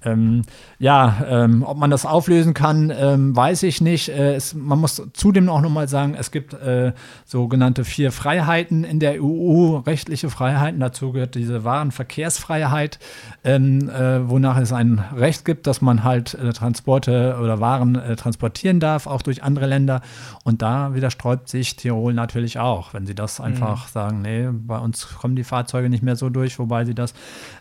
Ähm, 0.06 0.44
ja, 0.80 1.24
ähm, 1.28 1.64
ob 1.64 1.78
man 1.78 1.90
das 1.90 2.06
auflösen 2.06 2.54
kann, 2.54 2.92
ähm, 2.96 3.36
weiß 3.36 3.64
ich 3.64 3.82
nicht. 3.82 4.10
Äh, 4.10 4.36
es, 4.36 4.54
man 4.54 4.80
muss 4.80 5.02
zudem 5.14 5.50
auch 5.50 5.62
nochmal 5.62 5.88
sagen, 5.88 6.16
es 6.18 6.32
gibt 6.32 6.54
äh, 6.54 6.94
sogenannte 7.26 7.86
vier 7.86 8.12
Freiheiten 8.12 8.84
in 8.84 9.00
der 9.00 9.24
EU, 9.24 9.78
rechtliche 9.78 10.30
Freiheiten. 10.30 10.80
Dazu 10.80 11.12
gehört 11.12 11.36
diese 11.36 11.64
Warenverkehrsfreiheit, 11.64 13.00
ähm, 13.44 13.90
äh, 13.90 14.28
wonach 14.30 14.58
es 14.58 14.74
ein 14.74 15.04
Recht 15.16 15.46
gibt, 15.46 15.68
dass 15.68 15.82
man 15.82 16.04
halt 16.04 16.34
äh, 16.34 16.52
Transporte 16.54 17.38
oder 17.42 17.60
Waren 17.60 17.96
äh, 17.96 18.16
transportieren 18.16 18.80
darf, 18.80 19.08
auch 19.08 19.22
durch 19.22 19.44
andere 19.44 19.68
Länder. 19.68 20.02
Und 20.44 20.62
da 20.62 20.94
widersträubt 20.94 21.48
sich 21.50 21.76
Tirol 21.76 22.14
natürlich 22.14 22.60
auch, 22.60 22.94
wenn 22.94 23.06
sie 23.06 23.16
das 23.16 23.40
einfach 23.40 23.88
mhm. 23.88 23.92
sagen, 23.92 24.22
nee, 24.22 24.50
bei 24.52 24.78
uns 24.78 25.08
kommen 25.16 25.36
die 25.36 25.44
Fahrzeuge 25.44 25.90
nicht 25.90 26.04
mehr 26.04 26.16
so 26.16 26.30
durch, 26.30 26.60
wobei 26.60 26.86
sie 26.86 26.96
das 26.96 27.14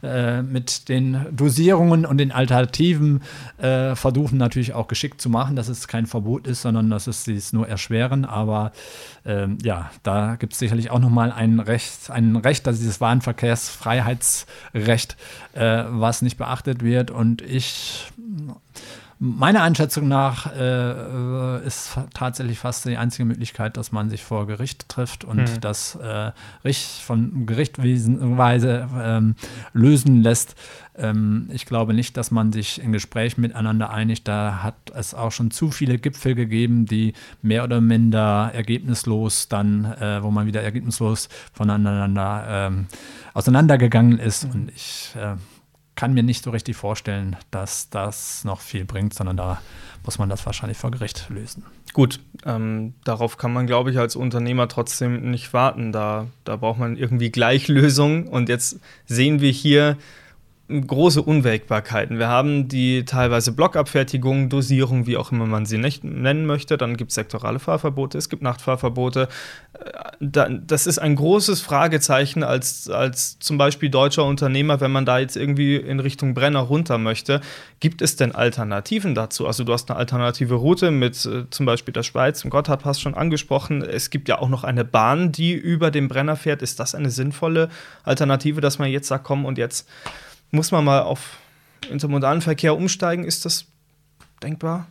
äh, 0.03 0.43
mit 0.43 0.89
den 0.89 1.27
Dosierungen 1.31 2.05
und 2.05 2.19
den 2.19 2.32
Alternativen 2.33 3.23
äh, 3.59 3.95
versuchen 3.95 4.39
natürlich 4.39 4.73
auch 4.75 4.89
geschickt 4.89 5.21
zu 5.21 5.31
machen, 5.31 5.55
dass 5.57 5.69
es 5.69 5.89
kein 5.89 6.07
Verbot 6.07 6.47
ist, 6.47 6.63
sondern 6.63 6.89
dass 6.91 7.07
es 7.07 7.25
sie 7.25 7.35
es 7.35 7.53
nur 7.53 7.69
erschweren. 7.69 8.25
Aber 8.25 8.73
ähm, 9.25 9.59
ja, 9.63 9.91
da 10.03 10.35
gibt 10.37 10.55
es 10.55 10.59
sicherlich 10.59 10.91
auch 10.91 10.99
nochmal 10.99 11.31
ein 11.33 11.61
Recht, 11.61 12.11
ein 12.11 12.37
Recht, 12.37 12.67
dass 12.67 12.79
dieses 12.79 13.01
Warenverkehrsfreiheitsrecht, 13.01 15.17
äh, 15.53 15.85
was 15.89 16.23
nicht 16.23 16.39
beachtet 16.39 16.83
wird. 16.83 17.11
Und 17.11 17.43
ich 17.43 18.11
meiner 19.25 19.63
Einschätzung 19.63 20.09
nach 20.09 20.53
äh, 20.53 21.65
ist 21.65 21.97
tatsächlich 22.13 22.59
fast 22.59 22.85
die 22.87 22.97
einzige 22.97 23.25
Möglichkeit, 23.25 23.77
dass 23.77 23.93
man 23.93 24.11
sich 24.11 24.25
vor 24.25 24.49
Gericht 24.49 24.89
trifft 24.89 25.23
und 25.23 25.37
mhm. 25.37 25.61
das 25.61 25.95
äh, 25.95 26.33
von 27.05 27.47
Gerichtweise 27.47 28.89
ähm, 29.01 29.37
lösen 29.73 30.23
lässt. 30.25 30.57
Ähm, 30.99 31.49
ich 31.53 31.67
glaube 31.67 31.95
nicht, 31.95 32.17
dass 32.17 32.33
man 32.33 32.51
sich 32.51 32.83
in 32.83 32.91
Gesprächen 32.91 33.43
miteinander 33.43 33.91
einigt. 33.91 34.27
Da 34.27 34.65
hat 34.65 34.75
es 34.93 35.15
auch 35.15 35.31
schon 35.31 35.53
zu 35.53 35.71
viele 35.71 35.99
Gipfel 35.99 36.35
gegeben, 36.35 36.87
die 36.87 37.13
mehr 37.43 37.63
oder 37.63 37.81
minder 37.81 38.51
ergebnislos 38.53 39.47
dann, 39.49 39.85
äh, 39.85 40.21
wo 40.25 40.33
man 40.33 40.49
wieder 40.49 40.63
ergebnislos 40.63 41.29
voneinander 41.53 42.45
ähm, 42.49 42.87
auseinandergegangen 43.35 44.19
ist. 44.19 44.47
Mhm. 44.47 44.51
Und 44.51 44.73
ich 44.75 45.15
äh, 45.15 45.37
kann 45.95 46.15
mir 46.15 46.23
nicht 46.23 46.45
so 46.45 46.51
richtig 46.51 46.77
vorstellen, 46.77 47.37
dass 47.51 47.91
das 47.91 48.45
noch 48.45 48.61
viel 48.61 48.85
bringt, 48.85 49.15
sondern 49.15 49.37
da 49.37 49.61
muss 50.05 50.19
man 50.19 50.29
das 50.29 50.45
wahrscheinlich 50.47 50.79
vor 50.79 50.91
Gericht 50.91 51.27
lösen. 51.29 51.65
Gut, 51.93 52.21
ähm, 52.47 52.95
darauf 53.05 53.37
kann 53.37 53.53
man, 53.53 53.67
glaube 53.67 53.91
ich, 53.91 53.99
als 53.99 54.17
Unternehmer 54.17 54.67
trotzdem 54.69 55.31
nicht 55.31 55.53
warten. 55.53 55.93
Da, 55.93 56.29
da 56.45 56.57
braucht 56.57 56.79
man 56.79 56.97
irgendwie 56.97 57.31
Gleichlösungen. 57.31 58.27
Und 58.27 58.49
jetzt 58.49 58.81
sehen 59.07 59.41
wir 59.41 59.51
hier 59.51 59.99
große 60.69 61.21
Unwägbarkeiten. 61.21 62.19
Wir 62.19 62.29
haben 62.29 62.69
die 62.69 63.05
teilweise 63.05 63.53
Blockabfertigung, 63.53 64.49
Dosierung, 64.49 65.07
wie 65.07 65.17
auch 65.17 65.33
immer 65.33 65.47
man 65.47 65.67
sie 65.67 65.77
nennen 65.77 66.47
möchte. 66.47 66.79
Dann 66.79 66.97
gibt 66.97 67.11
es 67.11 67.17
sektorale 67.17 67.59
Fahrverbote, 67.59 68.17
es 68.17 68.29
gibt 68.29 68.43
Nachtfahrverbote. 68.43 69.29
Äh, 70.21 70.59
das 70.67 70.87
ist 70.87 70.99
ein 70.99 71.17
großes 71.17 71.61
Fragezeichen 71.61 72.43
als, 72.43 72.89
als 72.89 73.39
zum 73.39 73.59
Beispiel 73.59 73.91
deutscher 73.91 74.25
Unternehmer, 74.25 74.81
wenn 74.81 74.93
man 74.93 75.05
da 75.05 75.19
jetzt 75.19 75.37
irgendwie 75.37 75.77
in 75.77 76.01
Richtung 76.01 76.33
Brenner 76.33 76.61
runter 76.61 76.97
möchte. 76.97 77.41
Gibt 77.81 78.01
es 78.01 78.17
denn 78.17 78.33
Alternativen 78.33 79.15
dazu? 79.15 79.47
Also 79.47 79.65
du 79.65 79.73
hast 79.73 79.91
eine 79.91 79.99
alternative 79.99 80.55
Route 80.55 80.91
mit 80.91 81.27
äh, 81.27 81.51
zum 81.51 81.67
Beispiel 81.67 81.93
der 81.93 82.05
Schweiz, 82.05 82.45
im 82.45 82.51
Gotthardpass 82.51 83.01
schon 83.01 83.15
angesprochen. 83.15 83.83
Es 83.83 84.11
gibt 84.11 84.29
ja 84.29 84.39
auch 84.39 84.49
noch 84.49 84.65
eine 84.65 84.85
Bahn, 84.85 85.33
die 85.33 85.53
über 85.53 85.91
den 85.91 86.09
Brenner 86.09 86.37
fährt. 86.37 86.63
Ist 86.63 86.81
das 86.81 86.95
eine 86.95 87.11
sinnvolle 87.11 87.69
Alternative, 88.05 88.61
dass 88.61 88.79
man 88.79 88.89
jetzt 88.89 89.09
sagt, 89.09 89.25
komm 89.25 89.45
und 89.45 89.59
jetzt 89.59 89.89
muss 90.53 90.71
man 90.71 90.85
mal 90.85 91.01
auf 91.01 91.39
intermodalen 91.91 92.43
Verkehr 92.43 92.77
umsteigen? 92.77 93.25
Ist 93.25 93.45
das 93.45 93.67
denkbar? 94.43 94.87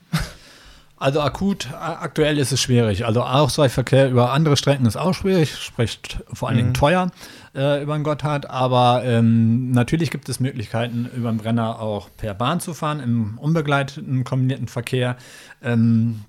Also 0.98 1.20
akut, 1.20 1.68
aktuell 1.74 2.38
ist 2.38 2.52
es 2.52 2.62
schwierig. 2.62 3.06
Also 3.08 3.24
Ausweichverkehr 3.24 4.08
über 4.08 4.34
andere 4.34 4.56
Strecken 4.56 4.86
ist 4.86 4.98
auch 4.98 5.16
schwierig, 5.16 5.56
spricht 5.56 6.20
vor 6.32 6.48
allen 6.48 6.58
Dingen 6.58 6.70
mhm. 6.70 6.76
teuer 6.76 7.12
äh, 7.56 7.82
über 7.82 7.96
den 7.96 8.04
Gotthard. 8.04 8.48
Aber 8.48 9.04
ähm, 9.04 9.72
natürlich 9.72 10.12
gibt 10.12 10.30
es 10.30 10.40
Möglichkeiten, 10.40 11.10
über 11.16 11.32
den 11.32 11.38
Brenner 11.38 11.80
auch 11.80 12.10
per 12.18 12.36
Bahn 12.36 12.60
zu 12.60 12.76
fahren, 12.76 13.00
im 13.00 13.40
unbegleiteten 13.40 14.24
kombinierten 14.24 14.68
Verkehr. 14.68 15.18
Ähm, 15.64 16.22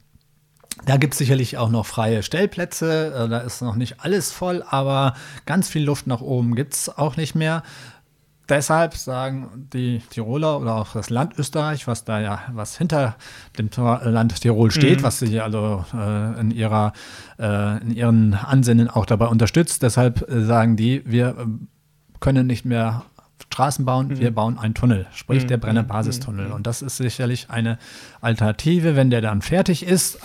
da 0.87 0.97
gibt 0.97 1.13
es 1.13 1.19
sicherlich 1.19 1.59
auch 1.59 1.69
noch 1.69 1.85
freie 1.85 2.23
Stellplätze. 2.23 3.13
Äh, 3.15 3.29
da 3.29 3.41
ist 3.41 3.61
noch 3.61 3.77
nicht 3.77 4.01
alles 4.01 4.33
voll, 4.33 4.65
aber 4.67 5.15
ganz 5.45 5.69
viel 5.69 5.85
Luft 5.85 6.07
nach 6.07 6.23
oben 6.23 6.55
gibt 6.55 6.73
es 6.73 6.89
auch 6.97 7.19
nicht 7.19 7.35
mehr 7.35 7.63
deshalb 8.53 8.95
sagen 8.95 9.69
die 9.73 10.01
Tiroler 10.11 10.61
oder 10.61 10.75
auch 10.75 10.93
das 10.93 11.11
Land 11.11 11.39
Österreich, 11.39 11.87
was 11.87 12.05
da 12.05 12.21
ja, 12.21 12.41
was 12.53 12.77
hinter 12.77 13.17
dem 13.59 13.71
Land 13.77 14.41
Tirol 14.41 14.71
steht, 14.71 15.01
mhm. 15.01 15.05
was 15.05 15.19
sie 15.19 15.41
also 15.41 15.85
äh, 15.95 16.39
in 16.41 16.51
ihrer, 16.51 16.93
äh, 17.39 17.81
in 17.83 17.91
ihren 17.91 18.35
Ansinnen 18.35 18.89
auch 18.89 19.07
dabei 19.07 19.27
unterstützt. 19.27 19.83
Deshalb 19.83 20.29
äh, 20.29 20.45
sagen 20.45 20.77
die, 20.77 21.03
wir 21.07 21.29
äh, 21.29 21.47
können 22.21 22.47
nicht 22.47 22.65
mehr 22.65 23.05
Straßen 23.41 23.85
bauen, 23.85 24.09
mhm. 24.09 24.19
wir 24.21 24.31
bauen 24.35 24.59
einen 24.59 24.75
Tunnel, 24.75 25.07
sprich 25.13 25.45
mhm. 25.45 25.49
der 25.49 25.57
Brenner 25.57 25.83
Basistunnel. 25.83 26.49
Mhm. 26.49 26.53
Und 26.53 26.67
das 26.67 26.83
ist 26.83 26.99
sicherlich 26.99 27.51
eine 27.51 27.79
Alternative, 28.21 28.97
wenn 28.97 29.11
der 29.11 29.23
dann 29.23 29.43
fertig 29.43 29.85
ist. 29.85 30.19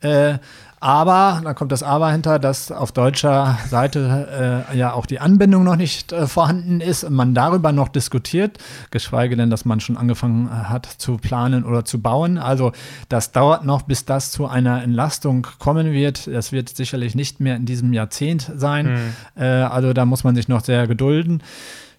Äh, 0.00 0.38
aber, 0.86 1.40
da 1.42 1.52
kommt 1.52 1.72
das 1.72 1.82
Aber 1.82 2.12
hinter, 2.12 2.38
dass 2.38 2.70
auf 2.70 2.92
deutscher 2.92 3.58
Seite 3.68 4.64
äh, 4.70 4.78
ja 4.78 4.92
auch 4.92 5.06
die 5.06 5.18
Anbindung 5.18 5.64
noch 5.64 5.74
nicht 5.74 6.12
äh, 6.12 6.28
vorhanden 6.28 6.80
ist 6.80 7.02
und 7.02 7.12
man 7.12 7.34
darüber 7.34 7.72
noch 7.72 7.88
diskutiert, 7.88 8.58
geschweige 8.92 9.34
denn, 9.34 9.50
dass 9.50 9.64
man 9.64 9.80
schon 9.80 9.96
angefangen 9.96 10.46
äh, 10.46 10.50
hat 10.50 10.86
zu 10.86 11.16
planen 11.16 11.64
oder 11.64 11.84
zu 11.84 12.00
bauen. 12.00 12.38
Also 12.38 12.70
das 13.08 13.32
dauert 13.32 13.64
noch, 13.64 13.82
bis 13.82 14.04
das 14.04 14.30
zu 14.30 14.46
einer 14.46 14.80
Entlastung 14.80 15.48
kommen 15.58 15.90
wird. 15.90 16.28
Das 16.28 16.52
wird 16.52 16.68
sicherlich 16.68 17.16
nicht 17.16 17.40
mehr 17.40 17.56
in 17.56 17.66
diesem 17.66 17.92
Jahrzehnt 17.92 18.52
sein. 18.54 18.86
Mhm. 18.86 19.42
Äh, 19.42 19.44
also 19.44 19.92
da 19.92 20.04
muss 20.04 20.22
man 20.22 20.36
sich 20.36 20.46
noch 20.46 20.62
sehr 20.62 20.86
gedulden. 20.86 21.42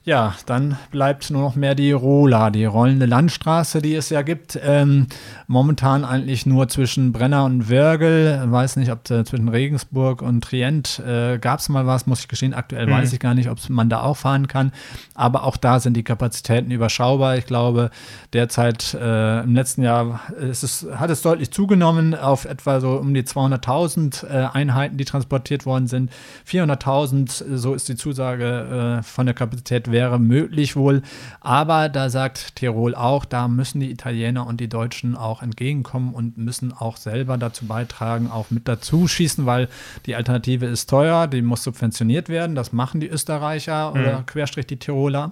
Ja, 0.08 0.36
dann 0.46 0.78
bleibt 0.89 1.32
nur 1.32 1.41
noch 1.41 1.58
mehr 1.58 1.76
die 1.76 1.91
Rola, 1.91 2.50
die 2.50 2.63
rollende 2.63 3.06
Landstraße, 3.06 3.82
die 3.82 3.93
es 3.93 4.10
ja 4.10 4.22
gibt. 4.22 4.58
Ähm, 4.63 5.08
momentan 5.48 6.06
eigentlich 6.06 6.46
nur 6.46 6.70
zwischen 6.70 7.12
Brenner 7.12 7.43
und 7.43 7.70
Wörgl. 7.70 8.41
Weiß 8.46 8.78
nicht, 8.78 8.89
ob 8.89 9.12
äh, 9.12 9.26
zwischen 9.26 9.50
Regensburg 9.50 10.22
und 10.22 10.46
Trient 10.46 11.00
äh, 11.00 11.39
gab 11.39 11.60
es 11.60 11.67
mal 11.67 11.86
was, 11.88 12.08
muss 12.08 12.22
ich 12.22 12.30
gestehen. 12.30 12.54
Aktuell 12.54 12.88
mhm. 12.88 12.91
weiß 12.91 13.12
ich 13.12 13.20
gar 13.20 13.34
nicht, 13.34 13.50
ob 13.50 13.58
man 13.67 13.89
da 13.89 14.00
auch 14.00 14.15
fahren 14.15 14.48
kann. 14.48 14.72
Aber 15.13 15.43
auch 15.43 15.58
da 15.58 15.82
sind 15.82 15.98
die 15.98 16.04
Kapazitäten 16.04 16.72
überschaubar. 16.72 17.36
Ich 17.36 17.46
glaube, 17.46 17.89
derzeit 18.32 18.93
äh, 18.93 19.41
im 19.41 19.56
letzten 19.56 19.84
Jahr 19.84 20.22
ist 20.39 20.63
es, 20.63 20.88
hat 20.96 21.10
es 21.10 21.22
deutlich 21.22 21.52
zugenommen 21.52 22.15
auf 22.15 22.46
etwa 22.46 22.80
so 22.80 22.91
um 22.91 23.13
die 23.13 23.24
200.000 23.24 24.26
äh, 24.26 24.48
Einheiten, 24.54 24.96
die 24.96 25.04
transportiert 25.04 25.65
worden 25.65 25.88
sind. 25.88 26.12
400.000, 26.50 27.58
so 27.58 27.74
ist 27.74 27.89
die 27.89 27.98
Zusage 27.98 29.00
äh, 29.00 29.04
von 29.04 29.26
der 29.26 29.36
Kapazität 29.36 29.91
wäre 29.98 30.20
möglich 30.20 30.76
wohl. 30.76 31.02
Aber 31.42 31.90
da 31.90 32.12
sagt 32.12 32.56
Tirol 32.58 32.94
auch, 32.94 33.26
da 33.26 33.48
müssen 33.48 33.80
die 33.80 33.90
Italiener 33.90 34.46
und 34.46 34.62
die 34.62 34.70
Deutschen 34.70 35.16
auch 35.16 35.42
entgegenkommen 35.42 36.14
und 36.14 36.38
müssen 36.38 36.72
auch 36.72 36.98
selber 36.98 37.36
dazu 37.40 37.66
beitragen, 37.66 38.30
auch 38.30 38.52
mit 38.52 38.68
dazu 38.68 39.08
schießen, 39.08 39.48
weil 39.48 39.70
die 40.06 40.16
Alternative 40.16 40.68
ist 40.68 40.88
teuer, 40.88 41.26
die 41.26 41.42
muss 41.42 41.64
subventioniert 41.64 42.30
werden. 42.30 42.56
Das 42.56 42.74
machen 42.74 43.02
die 43.02 43.08
Österreicher 43.08 43.92
mhm. 43.96 44.00
oder 44.00 44.24
querstrich 44.28 44.68
die 44.68 44.78
Tiroler. 44.78 45.32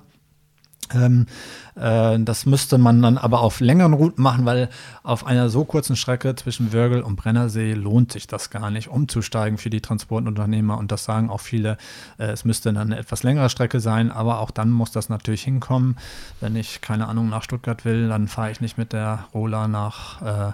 Ähm, 0.93 1.27
äh, 1.75 2.19
das 2.19 2.45
müsste 2.45 2.77
man 2.77 3.01
dann 3.01 3.17
aber 3.17 3.41
auf 3.41 3.59
längeren 3.59 3.93
Routen 3.93 4.23
machen, 4.23 4.45
weil 4.45 4.69
auf 5.03 5.25
einer 5.25 5.49
so 5.49 5.65
kurzen 5.65 5.95
Strecke 5.95 6.35
zwischen 6.35 6.73
Wörgl 6.73 7.01
und 7.01 7.15
Brennersee 7.15 7.73
lohnt 7.73 8.11
sich 8.11 8.27
das 8.27 8.49
gar 8.49 8.69
nicht, 8.69 8.89
umzusteigen 8.89 9.57
für 9.57 9.69
die 9.69 9.81
Transportunternehmer. 9.81 10.77
Und 10.77 10.91
das 10.91 11.05
sagen 11.05 11.29
auch 11.29 11.41
viele, 11.41 11.77
äh, 12.17 12.25
es 12.25 12.45
müsste 12.45 12.71
dann 12.73 12.91
eine 12.91 12.99
etwas 12.99 13.23
längere 13.23 13.49
Strecke 13.49 13.79
sein, 13.79 14.11
aber 14.11 14.39
auch 14.39 14.51
dann 14.51 14.71
muss 14.71 14.91
das 14.91 15.09
natürlich 15.09 15.43
hinkommen. 15.43 15.97
Wenn 16.39 16.55
ich, 16.55 16.81
keine 16.81 17.07
Ahnung, 17.07 17.29
nach 17.29 17.43
Stuttgart 17.43 17.85
will, 17.85 18.09
dann 18.09 18.27
fahre 18.27 18.51
ich 18.51 18.61
nicht 18.61 18.77
mit 18.77 18.93
der 18.93 19.25
Rola 19.33 19.67
nach. 19.67 20.21
Äh, 20.21 20.53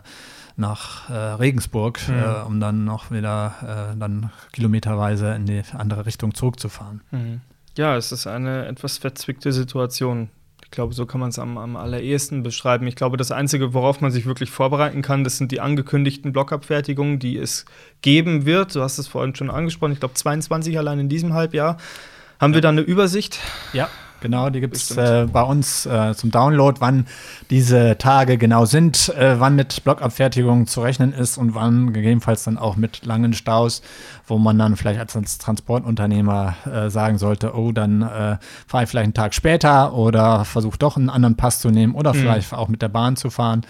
nach 0.57 1.09
äh, 1.09 1.13
Regensburg, 1.13 1.99
mhm. 2.07 2.13
äh, 2.13 2.41
um 2.45 2.59
dann 2.59 2.83
noch 2.83 3.09
wieder 3.09 3.91
äh, 3.93 3.97
dann 3.97 4.29
kilometerweise 4.51 5.33
in 5.33 5.45
die 5.45 5.63
andere 5.73 6.05
Richtung 6.05 6.33
zurückzufahren. 6.33 7.01
Mhm. 7.11 7.41
Ja, 7.77 7.95
es 7.95 8.11
ist 8.11 8.27
eine 8.27 8.67
etwas 8.67 8.97
verzwickte 8.97 9.51
Situation. 9.53 10.29
Ich 10.63 10.71
glaube, 10.71 10.93
so 10.93 11.05
kann 11.05 11.19
man 11.19 11.29
es 11.29 11.39
am, 11.39 11.57
am 11.57 11.75
allerersten 11.75 12.43
beschreiben. 12.43 12.87
Ich 12.87 12.95
glaube, 12.95 13.17
das 13.17 13.31
Einzige, 13.31 13.73
worauf 13.73 13.99
man 13.99 14.11
sich 14.11 14.25
wirklich 14.25 14.49
vorbereiten 14.49 15.01
kann, 15.01 15.23
das 15.23 15.37
sind 15.37 15.51
die 15.51 15.59
angekündigten 15.59 16.31
Blockabfertigungen, 16.31 17.19
die 17.19 17.37
es 17.37 17.65
geben 18.01 18.45
wird. 18.45 18.75
Du 18.75 18.81
hast 18.81 18.97
es 18.97 19.07
vorhin 19.07 19.35
schon 19.35 19.49
angesprochen. 19.49 19.93
Ich 19.93 19.99
glaube, 19.99 20.13
22 20.13 20.77
allein 20.77 20.99
in 20.99 21.09
diesem 21.09 21.33
Halbjahr. 21.33 21.77
Haben 22.39 22.51
ja. 22.51 22.57
wir 22.57 22.61
da 22.61 22.69
eine 22.69 22.81
Übersicht? 22.81 23.39
Ja, 23.73 23.89
Genau, 24.21 24.51
die 24.51 24.59
gibt 24.61 24.77
es 24.77 24.95
äh, 24.95 25.27
bei 25.31 25.41
uns 25.41 25.87
äh, 25.87 26.13
zum 26.15 26.29
Download, 26.29 26.79
wann 26.79 27.07
diese 27.49 27.97
Tage 27.97 28.37
genau 28.37 28.65
sind, 28.65 29.09
äh, 29.09 29.39
wann 29.39 29.55
mit 29.55 29.83
Blockabfertigung 29.83 30.67
zu 30.67 30.81
rechnen 30.81 31.11
ist 31.11 31.39
und 31.39 31.55
wann 31.55 31.91
gegebenenfalls 31.91 32.43
dann 32.43 32.59
auch 32.59 32.75
mit 32.75 33.03
langen 33.03 33.33
Staus, 33.33 33.81
wo 34.27 34.37
man 34.37 34.59
dann 34.59 34.75
vielleicht 34.75 34.99
als 34.99 35.39
Transportunternehmer 35.39 36.55
äh, 36.71 36.89
sagen 36.91 37.17
sollte, 37.17 37.55
oh, 37.55 37.71
dann 37.71 38.03
äh, 38.03 38.37
fahre 38.67 38.83
ich 38.83 38.89
vielleicht 38.89 39.05
einen 39.05 39.13
Tag 39.15 39.33
später 39.33 39.93
oder 39.93 40.45
versuche 40.45 40.77
doch 40.77 40.97
einen 40.97 41.09
anderen 41.09 41.35
Pass 41.35 41.59
zu 41.59 41.71
nehmen 41.71 41.95
oder 41.95 42.13
mhm. 42.13 42.19
vielleicht 42.19 42.53
auch 42.53 42.67
mit 42.67 42.83
der 42.83 42.89
Bahn 42.89 43.15
zu 43.15 43.31
fahren. 43.31 43.65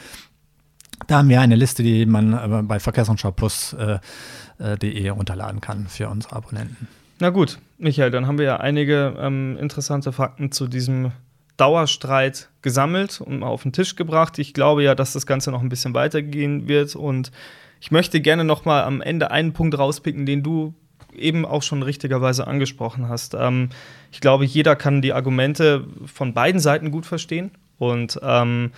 Da 1.08 1.20
haben 1.20 1.30
wir 1.30 1.40
eine 1.40 1.56
Liste, 1.56 1.82
die 1.82 2.06
man 2.06 2.34
äh, 2.34 2.62
bei 2.64 2.82
Verkehrsrundschau 2.82 3.32
Plus.de 3.32 5.10
runterladen 5.10 5.62
kann 5.62 5.88
für 5.88 6.10
unsere 6.10 6.36
Abonnenten. 6.36 6.90
Na 7.22 7.30
gut, 7.30 7.58
Michael, 7.82 8.12
dann 8.12 8.28
haben 8.28 8.38
wir 8.38 8.46
ja 8.46 8.58
einige 8.58 9.16
ähm, 9.20 9.58
interessante 9.60 10.12
Fakten 10.12 10.52
zu 10.52 10.68
diesem 10.68 11.12
Dauerstreit 11.58 12.50
gesammelt 12.62 13.22
und 13.22 13.40
mal 13.40 13.48
auf 13.48 13.64
den 13.64 13.74
Tisch 13.74 13.96
gebracht. 13.96 14.38
Ich 14.38 14.54
glaube 14.54 14.84
ja, 14.84 14.94
dass 14.94 15.14
das 15.14 15.26
Ganze 15.26 15.50
noch 15.50 15.62
ein 15.62 15.70
bisschen 15.70 15.96
weitergehen 15.96 16.68
wird 16.68 16.96
und 16.96 17.32
ich 17.80 17.90
möchte 17.90 18.22
gerne 18.22 18.44
noch 18.44 18.66
mal 18.66 18.84
am 18.84 19.02
Ende 19.02 19.32
einen 19.32 19.54
Punkt 19.54 19.78
rauspicken, 19.78 20.28
den 20.28 20.44
du 20.44 20.76
eben 21.16 21.44
auch 21.44 21.64
schon 21.64 21.82
richtigerweise 21.82 22.46
angesprochen 22.46 23.10
hast. 23.10 23.34
Ähm, 23.34 23.70
ich 24.12 24.22
glaube, 24.22 24.46
jeder 24.46 24.76
kann 24.76 25.02
die 25.02 25.14
Argumente 25.14 25.88
von 26.06 26.36
beiden 26.36 26.62
Seiten 26.62 26.92
gut 26.92 27.08
verstehen 27.08 27.50
und 27.80 28.20
ähm, 28.22 28.72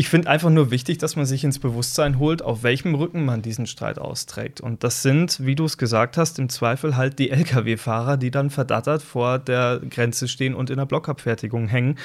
ich 0.00 0.08
finde 0.08 0.30
einfach 0.30 0.48
nur 0.48 0.70
wichtig, 0.70 0.98
dass 0.98 1.16
man 1.16 1.26
sich 1.26 1.42
ins 1.42 1.58
Bewusstsein 1.58 2.20
holt, 2.20 2.40
auf 2.40 2.62
welchem 2.62 2.94
Rücken 2.94 3.24
man 3.24 3.42
diesen 3.42 3.66
Streit 3.66 3.98
austrägt. 3.98 4.60
Und 4.60 4.84
das 4.84 5.02
sind, 5.02 5.44
wie 5.44 5.56
du 5.56 5.64
es 5.64 5.76
gesagt 5.76 6.16
hast, 6.16 6.38
im 6.38 6.48
Zweifel 6.48 6.96
halt 6.96 7.18
die 7.18 7.30
Lkw-Fahrer, 7.30 8.16
die 8.16 8.30
dann 8.30 8.50
verdattert 8.50 9.02
vor 9.02 9.40
der 9.40 9.80
Grenze 9.90 10.28
stehen 10.28 10.54
und 10.54 10.70
in 10.70 10.76
der 10.76 10.86
Blockabfertigung 10.86 11.66
hängen, 11.66 11.98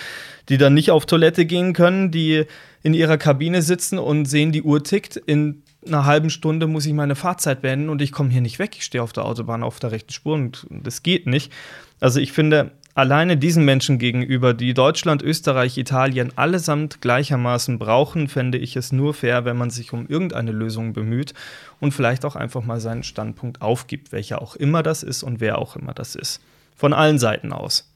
die 0.49 0.57
dann 0.57 0.73
nicht 0.73 0.89
auf 0.89 1.05
Toilette 1.05 1.45
gehen 1.45 1.73
können, 1.73 2.09
die 2.09 2.45
in 2.81 2.95
ihrer 2.95 3.19
Kabine 3.19 3.61
sitzen 3.61 3.99
und 3.99 4.25
sehen, 4.25 4.51
die 4.51 4.63
Uhr 4.63 4.83
tickt. 4.83 5.15
In 5.15 5.61
einer 5.85 6.05
halben 6.05 6.31
Stunde 6.31 6.65
muss 6.65 6.87
ich 6.87 6.93
meine 6.93 7.13
Fahrzeit 7.13 7.61
beenden 7.61 7.89
und 7.89 8.01
ich 8.01 8.11
komme 8.11 8.31
hier 8.31 8.41
nicht 8.41 8.57
weg. 8.57 8.71
Ich 8.75 8.85
stehe 8.85 9.03
auf 9.03 9.13
der 9.13 9.25
Autobahn 9.25 9.61
auf 9.61 9.79
der 9.79 9.91
rechten 9.91 10.13
Spur 10.13 10.33
und 10.33 10.65
das 10.71 11.03
geht 11.03 11.27
nicht. 11.27 11.51
Also 11.99 12.19
ich 12.19 12.31
finde, 12.31 12.71
alleine 12.95 13.37
diesen 13.37 13.65
Menschen 13.65 13.97
gegenüber, 13.97 14.53
die 14.53 14.73
Deutschland, 14.73 15.21
Österreich, 15.21 15.77
Italien 15.77 16.31
allesamt 16.35 17.01
gleichermaßen 17.01 17.79
brauchen, 17.79 18.27
fände 18.27 18.57
ich 18.57 18.75
es 18.75 18.91
nur 18.91 19.13
fair, 19.13 19.45
wenn 19.45 19.57
man 19.57 19.69
sich 19.69 19.93
um 19.93 20.07
irgendeine 20.07 20.51
Lösung 20.51 20.93
bemüht 20.93 21.33
und 21.79 21.93
vielleicht 21.93 22.25
auch 22.25 22.35
einfach 22.35 22.63
mal 22.63 22.79
seinen 22.79 23.03
Standpunkt 23.03 23.61
aufgibt, 23.61 24.11
welcher 24.11 24.41
auch 24.41 24.55
immer 24.55 24.83
das 24.83 25.03
ist 25.03 25.23
und 25.23 25.39
wer 25.39 25.57
auch 25.57 25.75
immer 25.75 25.93
das 25.93 26.15
ist. 26.15 26.41
Von 26.75 26.93
allen 26.93 27.19
Seiten 27.19 27.53
aus. 27.53 27.92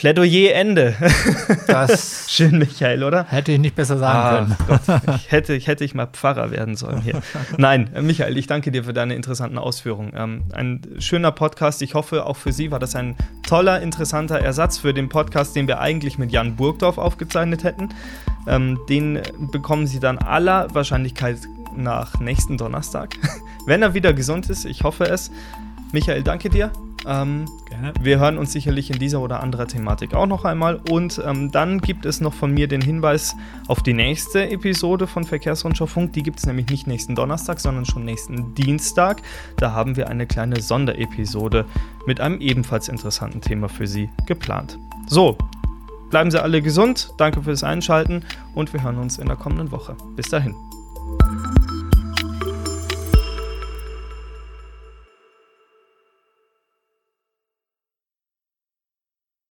Plädoyer 0.00 0.54
Ende. 0.54 0.96
Das 1.66 2.24
Schön, 2.30 2.56
Michael, 2.56 3.04
oder? 3.04 3.26
Hätte 3.26 3.52
ich 3.52 3.58
nicht 3.58 3.74
besser 3.74 3.98
sagen 3.98 4.18
ah, 4.18 4.56
können. 4.56 4.80
Gott, 4.86 5.16
ich 5.16 5.30
hätte, 5.30 5.52
ich 5.52 5.66
hätte 5.66 5.84
ich 5.84 5.94
mal 5.94 6.06
Pfarrer 6.06 6.50
werden 6.50 6.74
sollen 6.74 7.02
hier. 7.02 7.20
Nein, 7.58 7.90
Michael, 8.00 8.38
ich 8.38 8.46
danke 8.46 8.70
dir 8.70 8.84
für 8.84 8.94
deine 8.94 9.14
interessanten 9.14 9.58
Ausführungen. 9.58 10.14
Ähm, 10.16 10.44
ein 10.54 10.80
schöner 11.00 11.32
Podcast. 11.32 11.82
Ich 11.82 11.92
hoffe, 11.92 12.24
auch 12.24 12.38
für 12.38 12.50
Sie 12.50 12.70
war 12.70 12.78
das 12.78 12.96
ein 12.96 13.14
toller, 13.46 13.82
interessanter 13.82 14.40
Ersatz 14.40 14.78
für 14.78 14.94
den 14.94 15.10
Podcast, 15.10 15.54
den 15.54 15.68
wir 15.68 15.80
eigentlich 15.80 16.16
mit 16.16 16.32
Jan 16.32 16.56
Burgdorf 16.56 16.96
aufgezeichnet 16.96 17.62
hätten. 17.62 17.90
Ähm, 18.48 18.78
den 18.88 19.20
bekommen 19.52 19.86
Sie 19.86 20.00
dann 20.00 20.16
aller 20.16 20.74
Wahrscheinlichkeit 20.74 21.36
nach 21.76 22.18
nächsten 22.20 22.56
Donnerstag, 22.56 23.16
wenn 23.66 23.82
er 23.82 23.92
wieder 23.92 24.14
gesund 24.14 24.48
ist. 24.48 24.64
Ich 24.64 24.82
hoffe 24.82 25.04
es. 25.04 25.30
Michael, 25.92 26.22
danke 26.22 26.48
dir. 26.48 26.72
Ähm. 27.06 27.46
Wir 28.02 28.18
hören 28.18 28.36
uns 28.36 28.52
sicherlich 28.52 28.90
in 28.90 28.98
dieser 28.98 29.20
oder 29.20 29.42
anderer 29.42 29.66
Thematik 29.66 30.14
auch 30.14 30.26
noch 30.26 30.44
einmal. 30.44 30.80
Und 30.90 31.20
ähm, 31.24 31.50
dann 31.50 31.80
gibt 31.80 32.04
es 32.04 32.20
noch 32.20 32.34
von 32.34 32.52
mir 32.52 32.68
den 32.68 32.80
Hinweis 32.80 33.36
auf 33.68 33.82
die 33.82 33.94
nächste 33.94 34.50
Episode 34.50 35.06
von 35.06 35.24
Verkehrsrundschau 35.24 35.86
Funk. 35.86 36.12
Die 36.12 36.22
gibt 36.22 36.38
es 36.38 36.46
nämlich 36.46 36.68
nicht 36.68 36.86
nächsten 36.86 37.14
Donnerstag, 37.14 37.60
sondern 37.60 37.86
schon 37.86 38.04
nächsten 38.04 38.54
Dienstag. 38.54 39.22
Da 39.56 39.72
haben 39.72 39.96
wir 39.96 40.08
eine 40.08 40.26
kleine 40.26 40.60
Sonderepisode 40.60 41.64
mit 42.06 42.20
einem 42.20 42.40
ebenfalls 42.40 42.88
interessanten 42.88 43.40
Thema 43.40 43.68
für 43.68 43.86
Sie 43.86 44.10
geplant. 44.26 44.78
So, 45.06 45.38
bleiben 46.10 46.30
Sie 46.30 46.42
alle 46.42 46.60
gesund. 46.60 47.14
Danke 47.16 47.42
fürs 47.42 47.64
Einschalten 47.64 48.24
und 48.54 48.72
wir 48.72 48.82
hören 48.82 48.98
uns 48.98 49.18
in 49.18 49.26
der 49.26 49.36
kommenden 49.36 49.70
Woche. 49.70 49.96
Bis 50.16 50.28
dahin. 50.28 50.54